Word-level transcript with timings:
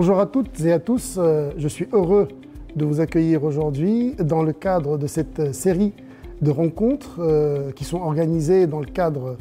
Bonjour 0.00 0.18
à 0.18 0.24
toutes 0.24 0.58
et 0.62 0.72
à 0.72 0.78
tous, 0.78 1.16
euh, 1.18 1.50
je 1.58 1.68
suis 1.68 1.86
heureux 1.92 2.28
de 2.74 2.86
vous 2.86 3.00
accueillir 3.00 3.44
aujourd'hui 3.44 4.14
dans 4.18 4.42
le 4.42 4.54
cadre 4.54 4.96
de 4.96 5.06
cette 5.06 5.54
série 5.54 5.92
de 6.40 6.50
rencontres 6.50 7.16
euh, 7.18 7.70
qui 7.72 7.84
sont 7.84 8.00
organisées 8.00 8.66
dans 8.66 8.80
le 8.80 8.86
cadre 8.86 9.36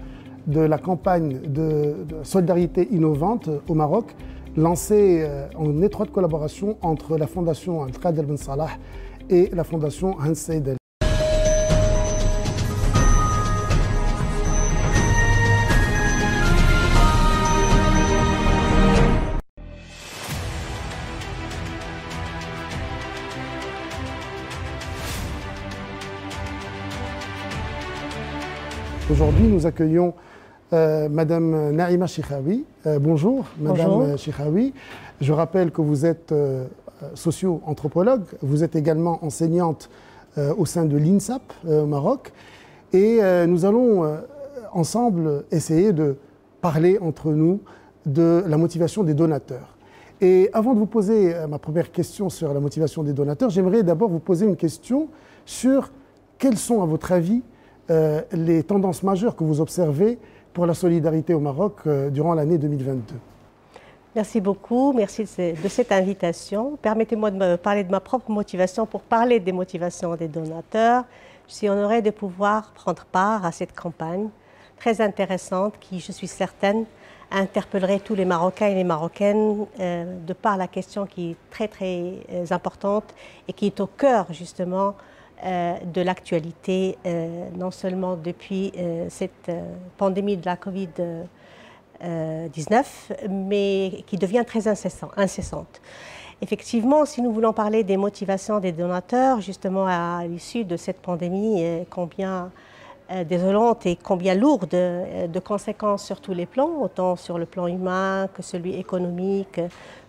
de 0.48 0.60
la 0.60 0.78
campagne 0.78 1.40
de, 1.48 1.96
solidarité 2.24 2.90
innovante 2.92 3.50
au 3.70 3.74
Maroc, 3.74 4.14
lancée 4.58 5.22
euh, 5.22 5.48
en 5.56 5.82
étroite 5.82 6.12
collaboration 6.12 6.76
entre 6.82 7.18
la 7.18 7.26
Fondation 7.26 7.82
Al-Qadir 7.84 8.26
Ben 8.26 8.36
Salah 8.36 8.72
et 9.30 9.50
la 9.54 9.64
Fondation 9.64 10.18
Hans. 10.20 10.34
Aujourd'hui, 29.22 29.48
nous 29.48 29.66
accueillons 29.66 30.14
euh, 30.72 31.10
Madame 31.10 31.72
Naïma 31.72 32.08
Chikhawi. 32.08 32.64
Euh, 32.86 33.00
bonjour, 33.00 33.44
Madame 33.60 34.18
Chikhawi. 34.18 34.74
Je 35.20 35.34
rappelle 35.34 35.72
que 35.72 35.82
vous 35.82 36.06
êtes 36.06 36.32
euh, 36.32 36.64
socio-anthropologue, 37.16 38.24
vous 38.42 38.64
êtes 38.64 38.78
également 38.78 39.20
enseignante 39.26 39.90
au 40.58 40.66
sein 40.66 40.86
de 40.86 40.96
l'INSAP 40.96 41.42
au 41.68 41.86
Maroc. 41.86 42.32
Et 42.94 43.20
nous 43.46 43.66
allons 43.66 44.10
ensemble 44.72 45.44
essayer 45.52 45.92
de 45.92 46.16
parler 46.62 46.98
entre 47.02 47.34
nous 47.34 47.60
de 48.06 48.42
la 48.48 48.56
motivation 48.56 49.04
des 49.04 49.14
donateurs. 49.14 49.76
Et 50.22 50.50
avant 50.54 50.74
de 50.74 50.80
vous 50.80 50.86
poser 50.86 51.36
ma 51.50 51.60
première 51.60 51.92
question 51.92 52.30
sur 52.30 52.54
la 52.54 52.62
motivation 52.62 53.04
des 53.04 53.12
donateurs, 53.12 53.50
j'aimerais 53.50 53.84
d'abord 53.84 54.10
vous 54.10 54.20
poser 54.20 54.46
une 54.46 54.56
question 54.56 55.10
sur 55.46 55.92
quels 56.38 56.58
sont, 56.58 56.82
à 56.82 56.86
votre 56.86 57.12
avis, 57.12 57.42
euh, 57.90 58.22
les 58.32 58.64
tendances 58.64 59.04
majeures 59.04 59.36
que 59.36 59.44
vous 59.44 59.62
observez 59.62 60.20
pour 60.54 60.66
la 60.66 60.74
solidarité 60.74 61.34
au 61.34 61.40
Maroc 61.40 61.78
euh, 61.88 62.10
durant 62.10 62.34
l'année 62.34 62.58
2022. 62.58 63.16
Merci 64.16 64.42
beaucoup, 64.42 64.94
merci 64.94 65.24
de 65.24 65.68
cette 65.68 65.92
invitation. 65.92 66.78
Permettez-moi 66.82 67.32
de 67.32 67.38
me 67.38 67.56
parler 67.56 67.84
de 67.84 67.92
ma 67.92 68.00
propre 68.00 68.32
motivation 68.32 68.86
pour 68.86 69.02
parler 69.02 69.40
des 69.40 69.52
motivations 69.52 70.16
des 70.16 70.28
donateurs. 70.28 71.06
Je 71.48 71.54
suis 71.54 71.70
honorée 71.70 72.02
de 72.02 72.10
pouvoir 72.10 72.72
prendre 72.74 73.06
part 73.06 73.46
à 73.46 73.52
cette 73.52 73.76
campagne 73.76 74.30
très 74.78 75.02
intéressante 75.02 75.76
qui, 75.80 76.00
je 76.00 76.12
suis 76.12 76.28
certaine, 76.28 76.86
interpellerait 77.32 78.00
tous 78.00 78.16
les 78.16 78.26
Marocains 78.26 78.68
et 78.68 78.76
les 78.76 78.84
Marocaines 78.84 79.66
euh, 79.80 80.20
de 80.26 80.34
par 80.34 80.58
la 80.58 80.68
question 80.68 81.06
qui 81.06 81.32
est 81.32 81.36
très 81.52 81.68
très 81.68 82.20
importante 82.50 83.14
et 83.48 83.54
qui 83.54 83.68
est 83.68 83.80
au 83.80 83.88
cœur 83.88 84.28
justement 84.32 84.96
de 85.44 86.02
l'actualité, 86.02 86.98
euh, 87.06 87.48
non 87.56 87.72
seulement 87.72 88.18
depuis 88.18 88.74
euh, 88.78 89.06
cette 89.10 89.52
pandémie 89.98 90.38
de 90.38 90.46
la 90.46 90.56
Covid-19, 90.56 92.86
mais 93.30 94.04
qui 94.06 94.18
devient 94.18 94.44
très 94.46 94.68
incessante. 94.68 95.82
Effectivement, 96.42 97.06
si 97.06 97.22
nous 97.22 97.32
voulons 97.32 97.54
parler 97.54 97.84
des 97.84 97.98
motivations 97.98 98.60
des 98.60 98.72
donateurs, 98.72 99.42
justement 99.42 99.86
à 99.88 100.24
l'issue 100.26 100.66
de 100.66 100.78
cette 100.78 101.00
pandémie, 101.00 101.64
combien 101.90 102.50
désolante 103.28 103.86
et 103.86 103.98
combien 103.98 104.36
lourde 104.36 104.70
de 104.70 105.40
conséquences 105.40 106.06
sur 106.06 106.22
tous 106.22 106.34
les 106.34 106.46
plans, 106.46 106.82
autant 106.82 107.18
sur 107.18 107.38
le 107.38 107.46
plan 107.46 107.68
humain 107.68 108.30
que 108.34 108.42
celui 108.42 108.76
économique, 108.76 109.60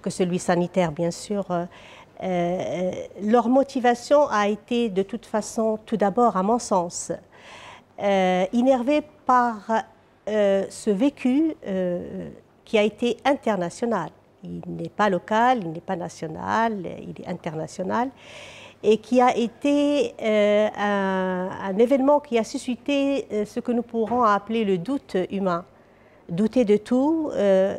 que 0.02 0.10
celui 0.10 0.38
sanitaire, 0.38 0.92
bien 0.92 1.10
sûr. 1.10 1.46
Euh, 2.22 2.90
leur 3.22 3.48
motivation 3.48 4.26
a 4.28 4.48
été 4.48 4.90
de 4.90 5.02
toute 5.02 5.26
façon, 5.26 5.78
tout 5.86 5.96
d'abord, 5.96 6.36
à 6.36 6.42
mon 6.42 6.58
sens, 6.58 7.12
euh, 8.02 8.44
énervée 8.52 9.02
par 9.24 9.58
euh, 10.28 10.64
ce 10.68 10.90
vécu 10.90 11.54
qui 12.64 12.78
a 12.78 12.82
été 12.82 13.16
international. 13.24 14.10
Il 14.42 14.60
n'est 14.66 14.88
pas 14.88 15.08
local, 15.08 15.60
il 15.62 15.72
n'est 15.72 15.80
pas 15.80 15.96
national, 15.96 16.78
il 16.84 17.22
est 17.22 17.28
international 17.28 18.10
et 18.82 18.96
qui 18.96 19.20
a 19.20 19.36
été 19.36 20.14
un, 20.18 21.76
événement 21.78 22.20
qui 22.20 22.38
a 22.38 22.44
suscité 22.44 23.44
ce 23.44 23.60
que 23.60 23.72
nous 23.72 23.82
pourrons 23.82 24.22
appeler 24.22 24.64
le 24.64 24.78
doute 24.78 25.18
humain. 25.30 25.66
Douter 26.30 26.64
de 26.64 26.76
tout, 26.76 27.30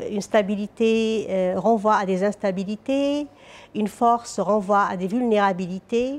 une 0.10 0.22
stabilité 0.22 1.54
renvoie 1.56 1.96
à 1.96 2.06
des 2.06 2.24
instabilités, 2.24 3.28
une 3.74 3.88
force 3.88 4.40
renvoie 4.40 4.84
à 4.84 4.98
des 4.98 5.08
vulnérabilités. 5.08 6.18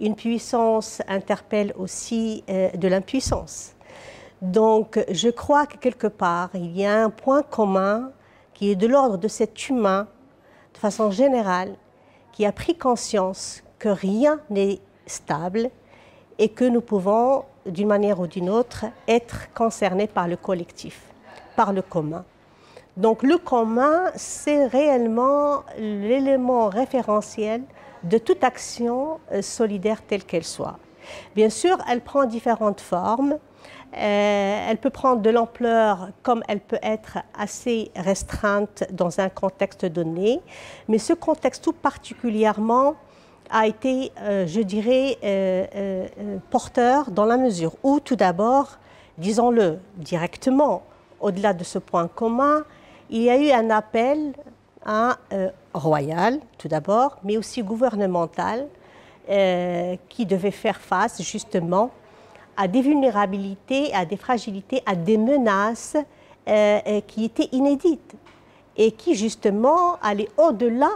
Une 0.00 0.16
puissance 0.16 1.02
interpelle 1.08 1.72
aussi 1.78 2.42
euh, 2.48 2.70
de 2.70 2.88
l'impuissance. 2.88 3.74
Donc, 4.42 5.02
je 5.10 5.28
crois 5.28 5.66
que 5.66 5.76
quelque 5.76 6.08
part, 6.08 6.50
il 6.54 6.76
y 6.76 6.84
a 6.84 7.04
un 7.04 7.10
point 7.10 7.42
commun 7.42 8.10
qui 8.54 8.70
est 8.70 8.76
de 8.76 8.86
l'ordre 8.86 9.18
de 9.18 9.28
cet 9.28 9.68
humain, 9.68 10.08
de 10.72 10.78
façon 10.78 11.10
générale, 11.10 11.76
qui 12.32 12.44
a 12.44 12.52
pris 12.52 12.76
conscience 12.76 13.62
que 13.78 13.88
rien 13.88 14.40
n'est 14.50 14.80
stable 15.06 15.70
et 16.38 16.48
que 16.48 16.64
nous 16.64 16.80
pouvons, 16.80 17.44
d'une 17.66 17.88
manière 17.88 18.18
ou 18.18 18.26
d'une 18.26 18.50
autre, 18.50 18.86
être 19.06 19.52
concernés 19.54 20.08
par 20.08 20.26
le 20.26 20.36
collectif, 20.36 21.02
par 21.56 21.72
le 21.72 21.82
commun. 21.82 22.24
Donc 22.96 23.22
le 23.24 23.38
commun, 23.38 24.12
c'est 24.14 24.66
réellement 24.66 25.64
l'élément 25.76 26.68
référentiel 26.68 27.62
de 28.04 28.18
toute 28.18 28.44
action 28.44 29.18
euh, 29.32 29.42
solidaire 29.42 30.02
telle 30.02 30.24
qu'elle 30.24 30.44
soit. 30.44 30.78
Bien 31.34 31.50
sûr, 31.50 31.76
elle 31.90 32.02
prend 32.02 32.24
différentes 32.24 32.80
formes. 32.80 33.38
Euh, 33.96 34.66
elle 34.68 34.76
peut 34.76 34.90
prendre 34.90 35.22
de 35.22 35.30
l'ampleur 35.30 36.08
comme 36.22 36.42
elle 36.48 36.60
peut 36.60 36.78
être 36.82 37.18
assez 37.36 37.90
restreinte 37.96 38.84
dans 38.92 39.20
un 39.20 39.28
contexte 39.28 39.86
donné. 39.86 40.40
Mais 40.88 40.98
ce 40.98 41.12
contexte 41.12 41.64
tout 41.64 41.72
particulièrement 41.72 42.94
a 43.50 43.66
été, 43.66 44.12
euh, 44.20 44.46
je 44.46 44.60
dirais, 44.60 45.18
porteur 46.50 47.10
dans 47.10 47.24
la 47.24 47.36
mesure 47.36 47.76
où, 47.82 48.00
tout 48.00 48.16
d'abord, 48.16 48.78
disons-le 49.18 49.78
directement, 49.96 50.82
au-delà 51.24 51.54
de 51.54 51.64
ce 51.64 51.78
point 51.78 52.06
commun, 52.06 52.64
il 53.08 53.22
y 53.22 53.30
a 53.30 53.38
eu 53.38 53.50
un 53.50 53.70
appel 53.70 54.34
à, 54.84 55.16
euh, 55.32 55.48
royal, 55.72 56.38
tout 56.58 56.68
d'abord, 56.68 57.16
mais 57.24 57.38
aussi 57.38 57.62
gouvernemental, 57.62 58.68
euh, 59.30 59.96
qui 60.10 60.26
devait 60.26 60.50
faire 60.50 60.80
face 60.80 61.22
justement 61.22 61.90
à 62.58 62.68
des 62.68 62.82
vulnérabilités, 62.82 63.92
à 63.94 64.04
des 64.04 64.18
fragilités, 64.18 64.82
à 64.84 64.94
des 64.94 65.16
menaces 65.16 65.96
euh, 66.46 67.00
qui 67.06 67.24
étaient 67.24 67.48
inédites 67.52 68.14
et 68.76 68.92
qui 68.92 69.14
justement 69.14 69.96
allaient 70.02 70.28
au-delà 70.36 70.90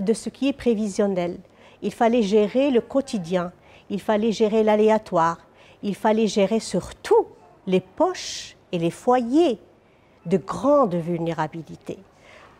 de 0.00 0.12
ce 0.12 0.28
qui 0.28 0.48
est 0.48 0.52
prévisionnel. 0.52 1.38
Il 1.82 1.92
fallait 1.92 2.22
gérer 2.22 2.72
le 2.72 2.80
quotidien, 2.80 3.52
il 3.90 4.00
fallait 4.00 4.32
gérer 4.32 4.64
l'aléatoire, 4.64 5.38
il 5.84 5.94
fallait 5.94 6.26
gérer 6.26 6.58
surtout 6.58 7.26
les 7.68 7.78
poches 7.78 8.57
et 8.72 8.78
les 8.78 8.90
foyers 8.90 9.58
de 10.26 10.36
grandes 10.36 10.94
vulnérabilités. 10.94 11.98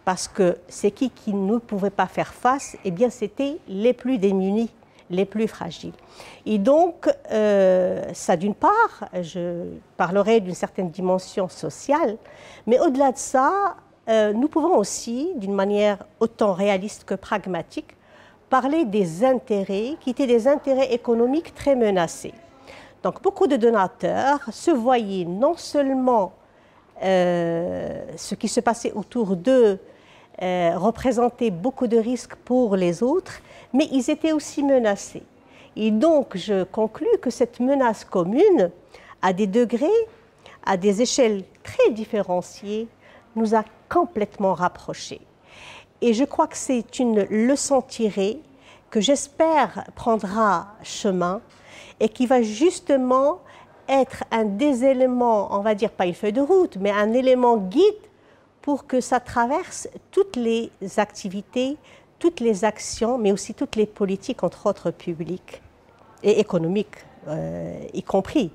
Parce 0.05 0.27
que 0.27 0.57
c'est 0.69 0.91
qui 0.91 1.11
qui 1.11 1.35
ne 1.35 1.59
pouvait 1.59 1.91
pas 1.91 2.07
faire 2.07 2.33
face 2.33 2.77
Eh 2.85 2.91
bien, 2.91 3.11
c'était 3.11 3.59
les 3.69 3.93
plus 3.93 4.19
démunis, 4.19 4.71
les 5.11 5.27
plus 5.27 5.49
fragiles. 5.49 5.93
Et 6.47 6.59
donc, 6.59 7.09
euh, 7.31 8.03
ça 8.15 8.37
d'une 8.37 8.55
part, 8.55 9.09
je 9.21 9.65
parlerai 9.97 10.41
d'une 10.41 10.55
certaine 10.55 10.91
dimension 10.91 11.49
sociale, 11.49 12.17
mais 12.67 12.81
au-delà 12.81 13.13
de 13.13 13.19
ça, 13.19 13.77
euh, 14.09 14.33
nous 14.33 14.49
pouvons 14.49 14.77
aussi, 14.79 15.33
d'une 15.37 15.55
manière 15.55 15.99
autant 16.21 16.55
réaliste 16.55 17.05
que 17.05 17.15
pragmatique, 17.15 17.95
parler 18.49 18.87
des 18.87 19.25
intérêts 19.25 19.97
qui 20.01 20.11
étaient 20.11 20.27
des 20.27 20.49
intérêts 20.49 20.93
économiques 20.93 21.55
très 21.55 21.77
menacés. 21.77 22.33
Donc 23.09 23.23
beaucoup 23.23 23.47
de 23.47 23.57
donateurs 23.57 24.41
se 24.53 24.71
voyaient 24.71 25.25
non 25.25 25.57
seulement 25.57 26.35
euh, 27.03 28.05
ce 28.19 28.35
qui 28.35 28.49
se 28.49 28.61
passait 28.61 28.93
autour 28.93 29.35
d'eux 29.35 29.79
euh, 30.43 30.73
représentait 30.77 31.51
beaucoup 31.51 31.87
de 31.87 31.97
risques 31.97 32.35
pour 32.35 32.77
les 32.77 33.03
autres, 33.03 33.41
mais 33.73 33.89
ils 33.93 34.11
étaient 34.11 34.33
aussi 34.33 34.63
menacés. 34.63 35.23
Et 35.75 35.91
donc, 35.91 36.37
je 36.37 36.65
conclus 36.65 37.17
que 37.23 37.31
cette 37.31 37.61
menace 37.61 38.05
commune, 38.05 38.71
à 39.23 39.33
des 39.33 39.47
degrés, 39.47 39.87
à 40.67 40.77
des 40.77 41.01
échelles 41.01 41.45
très 41.63 41.91
différenciées, 41.91 42.89
nous 43.37 43.55
a 43.55 43.65
complètement 43.89 44.53
rapprochés. 44.53 45.23
Et 46.03 46.13
je 46.13 46.25
crois 46.25 46.47
que 46.47 46.59
c'est 46.59 46.99
une 46.99 47.23
leçon 47.31 47.81
tirée 47.81 48.39
que 48.91 49.01
j'espère 49.01 49.85
prendra 49.95 50.75
chemin 50.83 51.41
et 52.01 52.09
qui 52.09 52.27
va 52.27 52.43
justement 52.43 53.41
être 53.89 54.25
un 54.31 54.45
des 54.45 54.85
éléments, 54.85 55.49
on 55.57 55.61
va 55.61 55.75
dire 55.75 55.91
pas 55.91 56.07
une 56.07 56.15
feuille 56.15 56.33
de 56.33 56.41
route, 56.41 56.77
mais 56.79 56.91
un 56.91 57.13
élément 57.13 57.57
guide 57.57 57.83
pour 58.61 58.87
que 58.87 59.01
ça 59.01 59.19
traverse 59.19 59.89
toutes 60.11 60.37
les 60.37 60.71
activités, 60.99 61.77
toutes 62.19 62.41
les 62.41 62.65
actions, 62.65 63.17
mais 63.17 63.33
aussi 63.33 63.55
toutes 63.55 63.77
les 63.77 63.87
politiques, 63.87 64.43
entre 64.43 64.69
autres 64.69 64.91
publiques 64.91 65.63
et 66.23 66.41
économiques, 66.41 67.07
euh, 67.29 67.79
y 67.95 68.03
compris. 68.03 68.51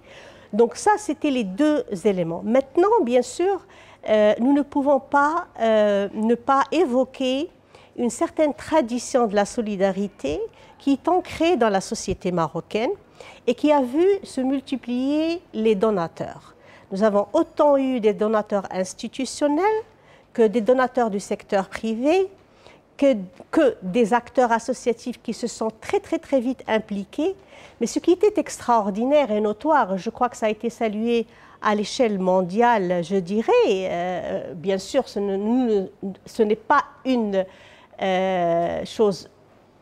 Donc 0.51 0.75
ça, 0.75 0.91
c'était 0.97 1.31
les 1.31 1.43
deux 1.43 1.83
éléments. 2.05 2.43
Maintenant, 2.43 3.01
bien 3.03 3.23
sûr, 3.23 3.65
euh, 4.07 4.33
nous 4.39 4.53
ne 4.53 4.61
pouvons 4.61 4.99
pas 4.99 5.47
euh, 5.59 6.09
ne 6.13 6.35
pas 6.35 6.63
évoquer 6.71 7.49
une 7.97 8.09
certaine 8.09 8.53
tradition 8.53 9.27
de 9.27 9.35
la 9.35 9.45
solidarité 9.45 10.41
qui 10.77 10.93
est 10.93 11.07
ancrée 11.07 11.55
dans 11.55 11.69
la 11.69 11.81
société 11.81 12.31
marocaine 12.31 12.91
et 13.47 13.55
qui 13.55 13.71
a 13.71 13.81
vu 13.81 14.05
se 14.23 14.41
multiplier 14.41 15.41
les 15.53 15.75
donateurs. 15.75 16.55
Nous 16.91 17.03
avons 17.03 17.27
autant 17.33 17.77
eu 17.77 17.99
des 17.99 18.13
donateurs 18.13 18.67
institutionnels 18.71 19.65
que 20.33 20.43
des 20.43 20.61
donateurs 20.61 21.09
du 21.09 21.19
secteur 21.19 21.69
privé, 21.69 22.29
que, 22.97 23.15
des 23.81 24.13
acteurs 24.13 24.51
associatifs 24.51 25.21
qui 25.21 25.33
se 25.33 25.47
sont 25.47 25.71
très 25.81 25.99
très 25.99 26.19
très 26.19 26.39
vite 26.39 26.63
impliqués. 26.67 27.35
Mais 27.81 27.87
ce 27.87 27.99
qui 27.99 28.11
était 28.11 28.39
extraordinaire 28.39 29.31
et 29.31 29.41
notoire, 29.41 29.97
je 29.97 30.09
crois 30.09 30.29
que 30.29 30.37
ça 30.37 30.45
a 30.45 30.49
été 30.49 30.69
salué 30.69 31.25
à 31.61 31.75
l'échelle 31.75 32.19
mondiale, 32.19 33.03
je 33.03 33.15
dirais, 33.15 33.51
euh, 33.69 34.53
bien 34.53 34.77
sûr, 34.77 35.07
ce 35.07 36.43
n'est 36.43 36.55
pas 36.55 36.83
une 37.05 37.45
euh, 38.01 38.85
chose, 38.85 39.29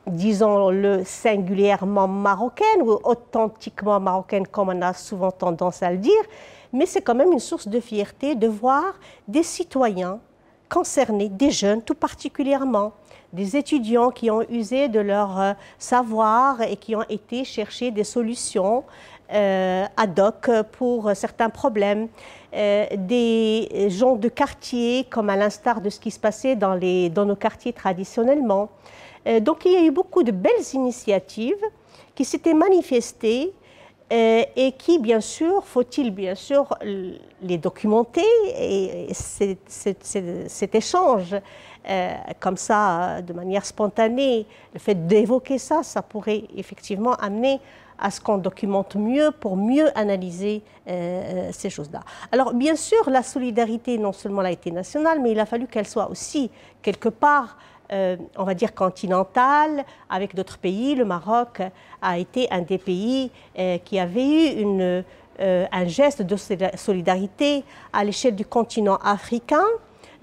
disons-le, 0.07 1.03
singulièrement 1.06 2.07
marocaine 2.07 2.81
ou 2.81 3.00
authentiquement 3.03 4.00
marocaine 4.00 4.48
comme 4.48 4.69
on 4.69 4.81
a 4.81 4.94
souvent 4.94 5.31
tendance 5.31 5.83
à 5.83 5.92
le 5.92 5.98
dire, 5.98 6.24
mais 6.74 6.86
c'est 6.86 7.01
quand 7.01 7.15
même 7.15 7.31
une 7.31 7.39
source 7.39 7.68
de 7.68 7.80
fierté 7.80 8.36
de 8.36 8.48
voir 8.48 8.94
des 9.27 9.44
citoyens 9.44 10.19
concernés, 10.69 11.30
des 11.30 11.51
jeunes 11.51 11.81
tout 11.81 11.95
particulièrement, 11.95 12.94
des 13.33 13.56
étudiants 13.56 14.09
qui 14.09 14.31
ont 14.31 14.42
usé 14.50 14.88
de 14.88 15.00
leur 15.00 15.39
euh, 15.39 15.53
savoir 15.77 16.62
et 16.62 16.77
qui 16.77 16.95
ont 16.95 17.06
été 17.09 17.44
chercher 17.44 17.92
des 17.92 18.03
solutions 18.03 18.83
euh, 19.33 19.86
ad 19.95 20.19
hoc 20.19 20.50
pour 20.74 21.12
certains 21.15 21.50
problèmes. 21.50 22.07
Euh, 22.53 22.86
des 22.98 23.88
gens 23.89 24.18
de 24.18 24.27
quartier, 24.27 25.06
comme 25.09 25.30
à 25.30 25.38
l'instar 25.38 25.80
de 25.80 25.89
ce 25.89 26.01
qui 26.01 26.12
se 26.12 26.19
passait 26.19 26.57
dans, 26.57 26.74
les, 26.74 27.09
dans 27.09 27.25
nos 27.25 27.38
quartiers 27.38 27.71
traditionnellement. 27.71 28.69
Donc 29.41 29.65
il 29.65 29.71
y 29.71 29.75
a 29.75 29.83
eu 29.83 29.91
beaucoup 29.91 30.23
de 30.23 30.31
belles 30.31 30.51
initiatives 30.73 31.63
qui 32.15 32.25
s'étaient 32.25 32.53
manifestées 32.53 33.53
et 34.09 34.73
qui, 34.77 35.00
bien 35.00 35.21
sûr, 35.21 35.63
faut-il 35.63 36.12
bien 36.12 36.35
sûr 36.35 36.75
les 37.41 37.57
documenter 37.57 38.25
et, 38.57 39.07
cet 39.13 40.75
échange 40.75 41.35
euh, 41.89 42.13
comme 42.39 42.57
ça, 42.57 43.18
euh, 43.18 43.21
de 43.21 43.33
manière 43.33 43.65
spontanée, 43.65 44.45
le 44.73 44.79
fait 44.79 45.07
d'évoquer 45.07 45.57
ça, 45.57 45.81
ça 45.81 46.03
pourrait 46.03 46.44
effectivement 46.56 47.15
amener 47.15 47.59
à 47.97 48.12
ce 48.12 48.21
qu'on 48.21 48.38
documente 48.38 48.95
mieux 48.95 49.31
pour 49.31 49.57
mieux 49.57 49.95
analyser 49.97 50.62
euh, 50.88 51.50
ces 51.51 51.71
choses-là. 51.71 52.01
Alors 52.31 52.53
bien 52.53 52.75
sûr, 52.75 53.09
la 53.09 53.24
solidarité 53.24 53.97
non 53.97 54.12
seulement 54.12 54.41
a 54.41 54.51
été 54.51 54.71
nationale, 54.71 55.19
mais 55.21 55.31
il 55.31 55.39
a 55.39 55.45
fallu 55.45 55.67
qu'elle 55.67 55.88
soit 55.88 56.09
aussi 56.09 56.51
quelque 56.83 57.09
part, 57.09 57.57
on 57.91 58.43
va 58.43 58.53
dire, 58.53 58.73
continentale, 58.73 59.83
avec 60.09 60.35
d'autres 60.35 60.57
pays. 60.57 60.95
Le 60.95 61.05
Maroc 61.05 61.61
a 62.01 62.17
été 62.17 62.49
un 62.51 62.61
des 62.61 62.77
pays 62.77 63.31
qui 63.85 63.99
avait 63.99 64.23
eu 64.23 64.61
une, 64.61 65.03
un 65.39 65.88
geste 65.88 66.21
de 66.21 66.35
solidarité 66.75 67.63
à 67.91 68.03
l'échelle 68.03 68.35
du 68.35 68.45
continent 68.45 68.97
africain. 69.03 69.65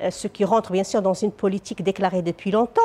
Euh, 0.00 0.12
ce 0.12 0.28
qui 0.28 0.44
rentre 0.44 0.70
bien 0.70 0.84
sûr 0.84 1.02
dans 1.02 1.14
une 1.14 1.32
politique 1.32 1.82
déclarée 1.82 2.22
depuis 2.22 2.52
longtemps. 2.52 2.80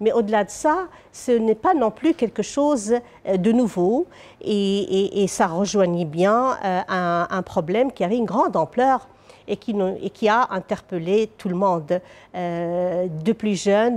Mais 0.00 0.12
au-delà 0.12 0.42
de 0.42 0.50
ça, 0.50 0.88
ce 1.12 1.30
n'est 1.30 1.54
pas 1.54 1.74
non 1.74 1.92
plus 1.92 2.14
quelque 2.14 2.42
chose 2.42 2.94
euh, 3.28 3.36
de 3.36 3.52
nouveau 3.52 4.06
et, 4.42 5.26
ça 5.28 5.46
rejoignit 5.46 6.06
bien 6.06 6.58
euh, 6.64 6.80
un, 6.88 7.42
problème 7.42 7.92
qui 7.92 8.02
avait 8.02 8.16
une 8.16 8.24
grande 8.24 8.56
ampleur 8.56 9.08
et 9.48 9.56
qui, 9.56 10.28
a 10.28 10.48
interpellé 10.50 11.30
tout 11.38 11.48
le 11.48 11.54
monde, 11.54 12.00
de 12.34 13.32
plus 13.32 13.62
jeunes, 13.62 13.96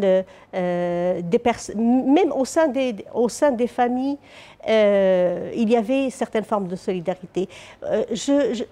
des 0.54 1.42
même 1.76 2.32
au 2.32 2.46
sein 2.46 2.68
des, 2.68 2.96
au 3.14 3.30
sein 3.30 3.52
des 3.52 3.68
familles 3.68 4.18
euh, 4.68 5.52
il 5.56 5.70
y 5.70 5.78
avait 5.78 6.10
certaines 6.10 6.44
formes 6.44 6.68
de 6.68 6.76
solidarité. 6.76 7.48
Euh, 7.84 8.04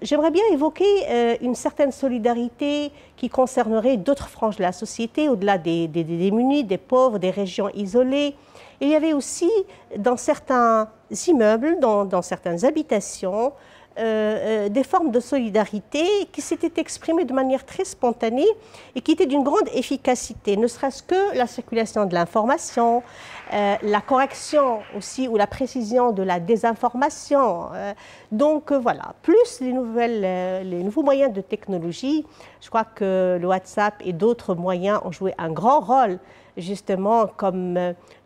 j'aimerais 0.02 0.30
bien 0.30 0.42
évoquer 0.52 0.84
euh, 1.08 1.36
une 1.40 1.54
certaine 1.54 1.92
solidarité 1.92 2.92
qui 3.16 3.28
concernerait 3.28 3.96
d'autres 3.96 4.28
franges 4.28 4.56
de 4.56 4.62
la 4.62 4.72
société, 4.72 5.28
au-delà 5.28 5.56
des, 5.56 5.88
démunis, 5.88 6.64
des 6.64 6.78
pauvres, 6.78 7.18
des 7.18 7.30
régions 7.30 7.70
isolées. 7.74 8.34
Il 8.80 8.88
y 8.88 8.94
avait 8.94 9.12
aussi 9.12 9.50
dans 9.96 10.16
certains 10.16 10.88
immeubles, 11.26 11.78
dans 11.80 12.22
certaines 12.22 12.64
habitations, 12.64 13.52
euh, 13.98 14.66
euh, 14.66 14.68
des 14.68 14.84
formes 14.84 15.10
de 15.10 15.18
solidarité 15.18 16.04
qui 16.30 16.40
s'étaient 16.40 16.80
exprimées 16.80 17.24
de 17.24 17.32
manière 17.32 17.66
très 17.66 17.84
spontanée 17.84 18.46
et 18.94 19.00
qui 19.00 19.10
étaient 19.10 19.26
d'une 19.26 19.42
grande 19.42 19.68
efficacité, 19.74 20.56
ne 20.56 20.68
serait-ce 20.68 21.02
que 21.02 21.36
la 21.36 21.48
circulation 21.48 22.04
de 22.04 22.14
l'information, 22.14 23.02
euh, 23.52 23.74
la 23.82 24.00
correction 24.00 24.80
aussi 24.96 25.26
ou 25.26 25.36
la 25.36 25.48
précision 25.48 26.12
de 26.12 26.22
la 26.22 26.38
désinformation. 26.38 27.70
donc 28.30 28.70
voilà, 28.70 29.14
plus 29.22 29.60
les, 29.60 29.72
nouveaux 29.72 31.02
moyens 31.02 31.32
de 31.32 31.40
technologie, 31.40 32.24
je 32.60 32.68
crois 32.68 32.84
que 32.84 33.36
le 33.40 33.48
WhatsApp 33.48 33.94
et 34.04 34.12
d'autres 34.12 34.54
moyens 34.54 35.00
ont 35.04 35.12
joué 35.12 35.34
un 35.38 35.50
grand 35.50 35.80
rôle 35.80 36.20
justement 36.56 37.26
comme 37.26 37.74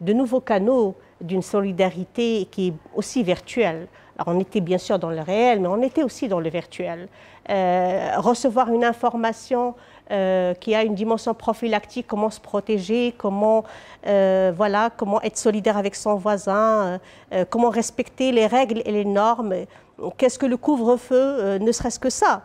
de 0.00 0.12
nouveaux 0.12 0.40
canaux 0.40 0.96
d'une 1.22 1.42
solidarité 1.42 2.46
qui 2.50 2.68
est 2.68 2.74
aussi 2.94 3.22
virtuelle 3.22 3.88
on 4.26 4.38
était 4.40 4.60
bien 4.60 4.78
sûr 4.78 4.98
dans 4.98 5.10
le 5.10 5.20
réel, 5.20 5.60
mais 5.60 5.68
on 5.68 5.82
était 5.82 6.02
aussi 6.02 6.28
dans 6.28 6.40
le 6.40 6.48
virtuel. 6.50 7.08
Euh, 7.50 8.12
recevoir 8.18 8.72
une 8.72 8.84
information 8.84 9.74
euh, 10.10 10.54
qui 10.54 10.74
a 10.74 10.84
une 10.84 10.94
dimension 10.94 11.34
prophylactique, 11.34 12.06
comment 12.06 12.30
se 12.30 12.40
protéger, 12.40 13.14
comment, 13.18 13.64
euh, 14.06 14.52
voilà, 14.54 14.90
comment 14.96 15.20
être 15.22 15.36
solidaire 15.36 15.76
avec 15.76 15.94
son 15.96 16.14
voisin, 16.14 17.00
comment 17.50 17.70
respecter 17.70 18.30
les 18.30 18.46
règles 18.46 18.82
et 18.84 18.92
les 18.92 19.04
normes. 19.04 19.54
Qu'est-ce 20.16 20.38
que 20.38 20.46
le 20.46 20.56
couvre-feu 20.56 21.58
Ne 21.58 21.72
serait-ce 21.72 21.98
que 21.98 22.10
ça 22.10 22.42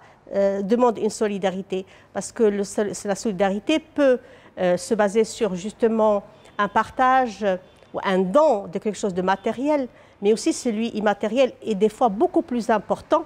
demande 0.63 0.97
une 0.97 1.09
solidarité, 1.09 1.85
parce 2.13 2.31
que 2.31 2.43
la 2.43 3.15
solidarité 3.15 3.79
peut 3.79 4.19
se 4.57 4.93
baser 4.93 5.23
sur 5.23 5.55
justement 5.55 6.23
un 6.57 6.67
partage 6.67 7.45
ou 7.93 7.99
un 8.03 8.19
don 8.19 8.67
de 8.67 8.79
quelque 8.79 8.97
chose 8.97 9.13
de 9.13 9.21
matériel, 9.21 9.87
mais 10.21 10.33
aussi 10.33 10.53
celui 10.53 10.89
immatériel 10.89 11.53
est 11.61 11.75
des 11.75 11.89
fois 11.89 12.09
beaucoup 12.09 12.41
plus 12.41 12.69
important 12.69 13.25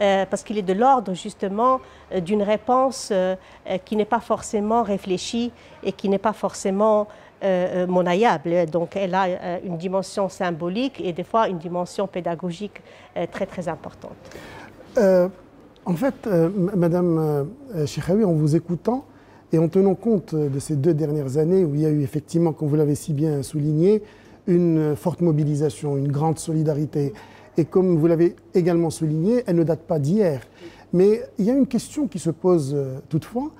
euh, 0.00 0.26
parce 0.28 0.42
qu'il 0.42 0.58
est 0.58 0.62
de 0.62 0.74
l'ordre 0.74 1.14
justement 1.14 1.80
euh, 2.12 2.20
d'une 2.20 2.42
réponse 2.42 3.08
euh, 3.12 3.34
qui 3.84 3.96
n'est 3.96 4.04
pas 4.04 4.20
forcément 4.20 4.82
réfléchie 4.82 5.52
et 5.82 5.92
qui 5.92 6.08
n'est 6.08 6.18
pas 6.18 6.32
forcément 6.32 7.08
monnaïable. 7.86 8.64
Donc 8.72 8.96
elle 8.96 9.14
a 9.14 9.60
une 9.62 9.76
dimension 9.76 10.30
symbolique 10.30 11.02
et 11.04 11.12
des 11.12 11.22
fois 11.22 11.48
une 11.48 11.58
dimension 11.58 12.06
pédagogique 12.06 12.80
très 13.30 13.44
très 13.44 13.68
importante. 13.68 14.16
en 14.96 15.94
fait, 15.94 16.26
Madame 16.74 17.46
Cheikhaoui, 17.84 18.24
en 18.24 18.32
vous 18.32 18.56
écoutant 18.56 19.04
et 19.52 19.58
en 19.58 19.68
tenant 19.68 19.94
compte 19.94 20.34
de 20.34 20.58
ces 20.58 20.76
deux 20.76 20.94
dernières 20.94 21.36
années 21.36 21.62
où 21.62 21.74
il 21.74 21.82
y 21.82 21.86
a 21.86 21.90
eu 21.90 22.02
effectivement, 22.02 22.54
comme 22.54 22.68
vous 22.68 22.76
l'avez 22.76 22.94
si 22.94 23.12
bien 23.12 23.42
souligné, 23.42 24.02
une 24.46 24.96
forte 24.96 25.20
mobilisation, 25.20 25.96
une 25.96 26.10
grande 26.10 26.38
solidarité. 26.38 27.12
Et 27.56 27.64
comme 27.64 27.96
vous 27.96 28.06
l'avez 28.06 28.36
également 28.54 28.90
souligné, 28.90 29.42
elle 29.46 29.56
ne 29.56 29.64
date 29.64 29.82
pas 29.82 29.98
d'hier. 29.98 30.42
Mais 30.92 31.22
il 31.38 31.44
y 31.44 31.50
a 31.50 31.54
une 31.54 31.66
question 31.66 32.06
qui 32.06 32.18
se 32.18 32.30
pose 32.30 32.72
euh, 32.74 32.98
toutefois. 33.08 33.50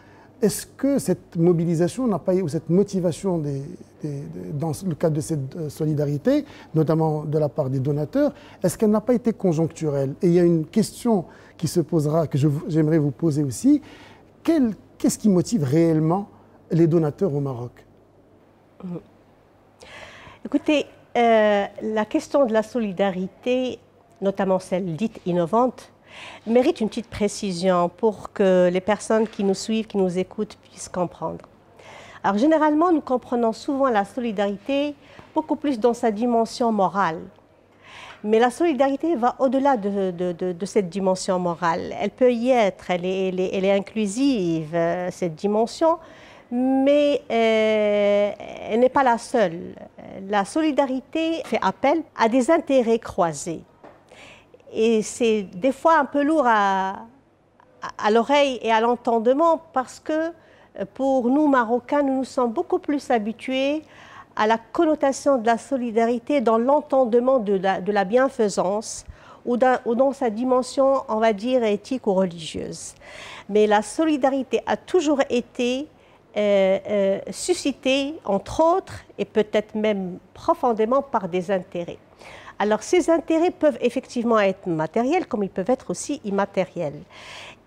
Est-ce 0.42 0.66
que 0.66 0.98
cette 0.98 1.36
mobilisation 1.36 2.06
n'a 2.06 2.18
pas 2.18 2.34
ou 2.34 2.48
cette 2.48 2.68
motivation 2.68 3.42
dans 4.52 4.72
le 4.86 4.94
cadre 4.94 5.16
de 5.16 5.20
cette 5.22 5.56
euh, 5.56 5.68
solidarité, 5.70 6.44
notamment 6.74 7.24
de 7.24 7.38
la 7.38 7.48
part 7.48 7.70
des 7.70 7.80
donateurs, 7.80 8.34
est-ce 8.62 8.76
qu'elle 8.76 8.90
n'a 8.90 9.00
pas 9.00 9.14
été 9.14 9.32
conjoncturelle? 9.32 10.14
Et 10.20 10.26
il 10.26 10.34
y 10.34 10.38
a 10.38 10.44
une 10.44 10.66
question 10.66 11.24
qui 11.56 11.68
se 11.68 11.80
posera, 11.80 12.26
que 12.26 12.36
j'aimerais 12.68 12.98
vous 12.98 13.10
poser 13.10 13.42
aussi. 13.42 13.80
Qu'est-ce 14.44 15.18
qui 15.18 15.30
motive 15.30 15.64
réellement 15.64 16.28
les 16.70 16.86
donateurs 16.86 17.34
au 17.34 17.40
Maroc? 17.40 17.86
Mmh. 18.84 18.88
Écoutez, 20.46 20.86
euh, 21.16 21.66
la 21.82 22.04
question 22.04 22.46
de 22.46 22.52
la 22.52 22.62
solidarité, 22.62 23.80
notamment 24.20 24.60
celle 24.60 24.94
dite 24.94 25.20
innovante, 25.26 25.90
mérite 26.46 26.80
une 26.80 26.88
petite 26.88 27.10
précision 27.10 27.88
pour 27.88 28.32
que 28.32 28.70
les 28.72 28.80
personnes 28.80 29.26
qui 29.26 29.42
nous 29.42 29.54
suivent, 29.54 29.88
qui 29.88 29.96
nous 29.96 30.18
écoutent, 30.20 30.56
puissent 30.62 30.88
comprendre. 30.88 31.44
Alors 32.22 32.38
généralement, 32.38 32.92
nous 32.92 33.00
comprenons 33.00 33.52
souvent 33.52 33.88
la 33.88 34.04
solidarité 34.04 34.94
beaucoup 35.34 35.56
plus 35.56 35.80
dans 35.80 35.94
sa 35.94 36.12
dimension 36.12 36.70
morale. 36.70 37.22
Mais 38.22 38.38
la 38.38 38.50
solidarité 38.50 39.16
va 39.16 39.34
au-delà 39.40 39.76
de, 39.76 40.64
cette 40.64 40.88
dimension 40.88 41.40
morale. 41.40 41.92
Elle 42.00 42.10
peut 42.10 42.32
y 42.32 42.50
être, 42.50 42.88
elle 42.92 43.04
est, 43.04 43.72
inclusive, 43.72 44.76
euh, 44.76 45.08
cette 45.10 45.34
dimension, 45.34 45.98
mais 46.50 47.22
euh, 47.30 48.32
elle 48.70 48.80
n'est 48.80 48.88
pas 48.88 49.02
la 49.02 49.18
seule. 49.18 49.74
La 50.28 50.44
solidarité 50.44 51.42
fait 51.44 51.58
appel 51.60 52.02
à 52.16 52.28
des 52.28 52.50
intérêts 52.50 52.98
croisés. 52.98 53.62
Et 54.72 55.02
c'est 55.02 55.42
des 55.42 55.72
fois 55.72 55.98
un 55.98 56.04
peu 56.04 56.22
lourd 56.22 56.46
à, 56.46 57.06
l'oreille 58.10 58.58
et 58.62 58.72
à 58.72 58.80
l'entendement 58.80 59.62
parce 59.72 60.00
que 60.00 60.12
euh, 60.12 60.84
pour 60.94 61.28
nous, 61.28 61.46
Marocains, 61.46 62.02
nous 62.02 62.18
nous 62.18 62.24
sommes 62.24 62.52
beaucoup 62.52 62.78
plus 62.78 63.10
habitués 63.10 63.82
à 64.36 64.46
la 64.46 64.58
connotation 64.58 65.38
de 65.38 65.46
la 65.46 65.56
solidarité 65.56 66.40
dans 66.40 66.58
l'entendement 66.58 67.38
de, 67.38 67.54
la, 67.54 68.04
bienfaisance 68.04 69.04
ou 69.46 69.56
dans, 69.56 70.12
sa 70.12 70.28
dimension, 70.28 71.02
on 71.08 71.16
va 71.16 71.32
dire, 71.32 71.64
éthique 71.64 72.06
ou 72.06 72.12
religieuse. 72.12 72.94
Mais 73.48 73.66
la 73.66 73.80
solidarité 73.80 74.60
a 74.66 74.76
toujours 74.76 75.20
été 75.30 75.88
euh, 76.36 76.78
euh, 76.88 77.20
suscitée, 77.30 78.14
entre 78.24 78.62
autres, 78.62 79.04
et 79.18 79.24
peut-être 79.24 79.74
même 79.74 80.18
profondément 80.34 81.02
par 81.02 81.28
des 81.28 81.50
intérêts. 81.50 81.98
Alors 82.58 82.82
ces 82.82 83.10
intérêts 83.10 83.50
peuvent 83.50 83.78
effectivement 83.80 84.38
être 84.38 84.66
matériels 84.66 85.26
comme 85.26 85.42
ils 85.42 85.50
peuvent 85.50 85.70
être 85.70 85.90
aussi 85.90 86.20
immatériels. 86.24 87.02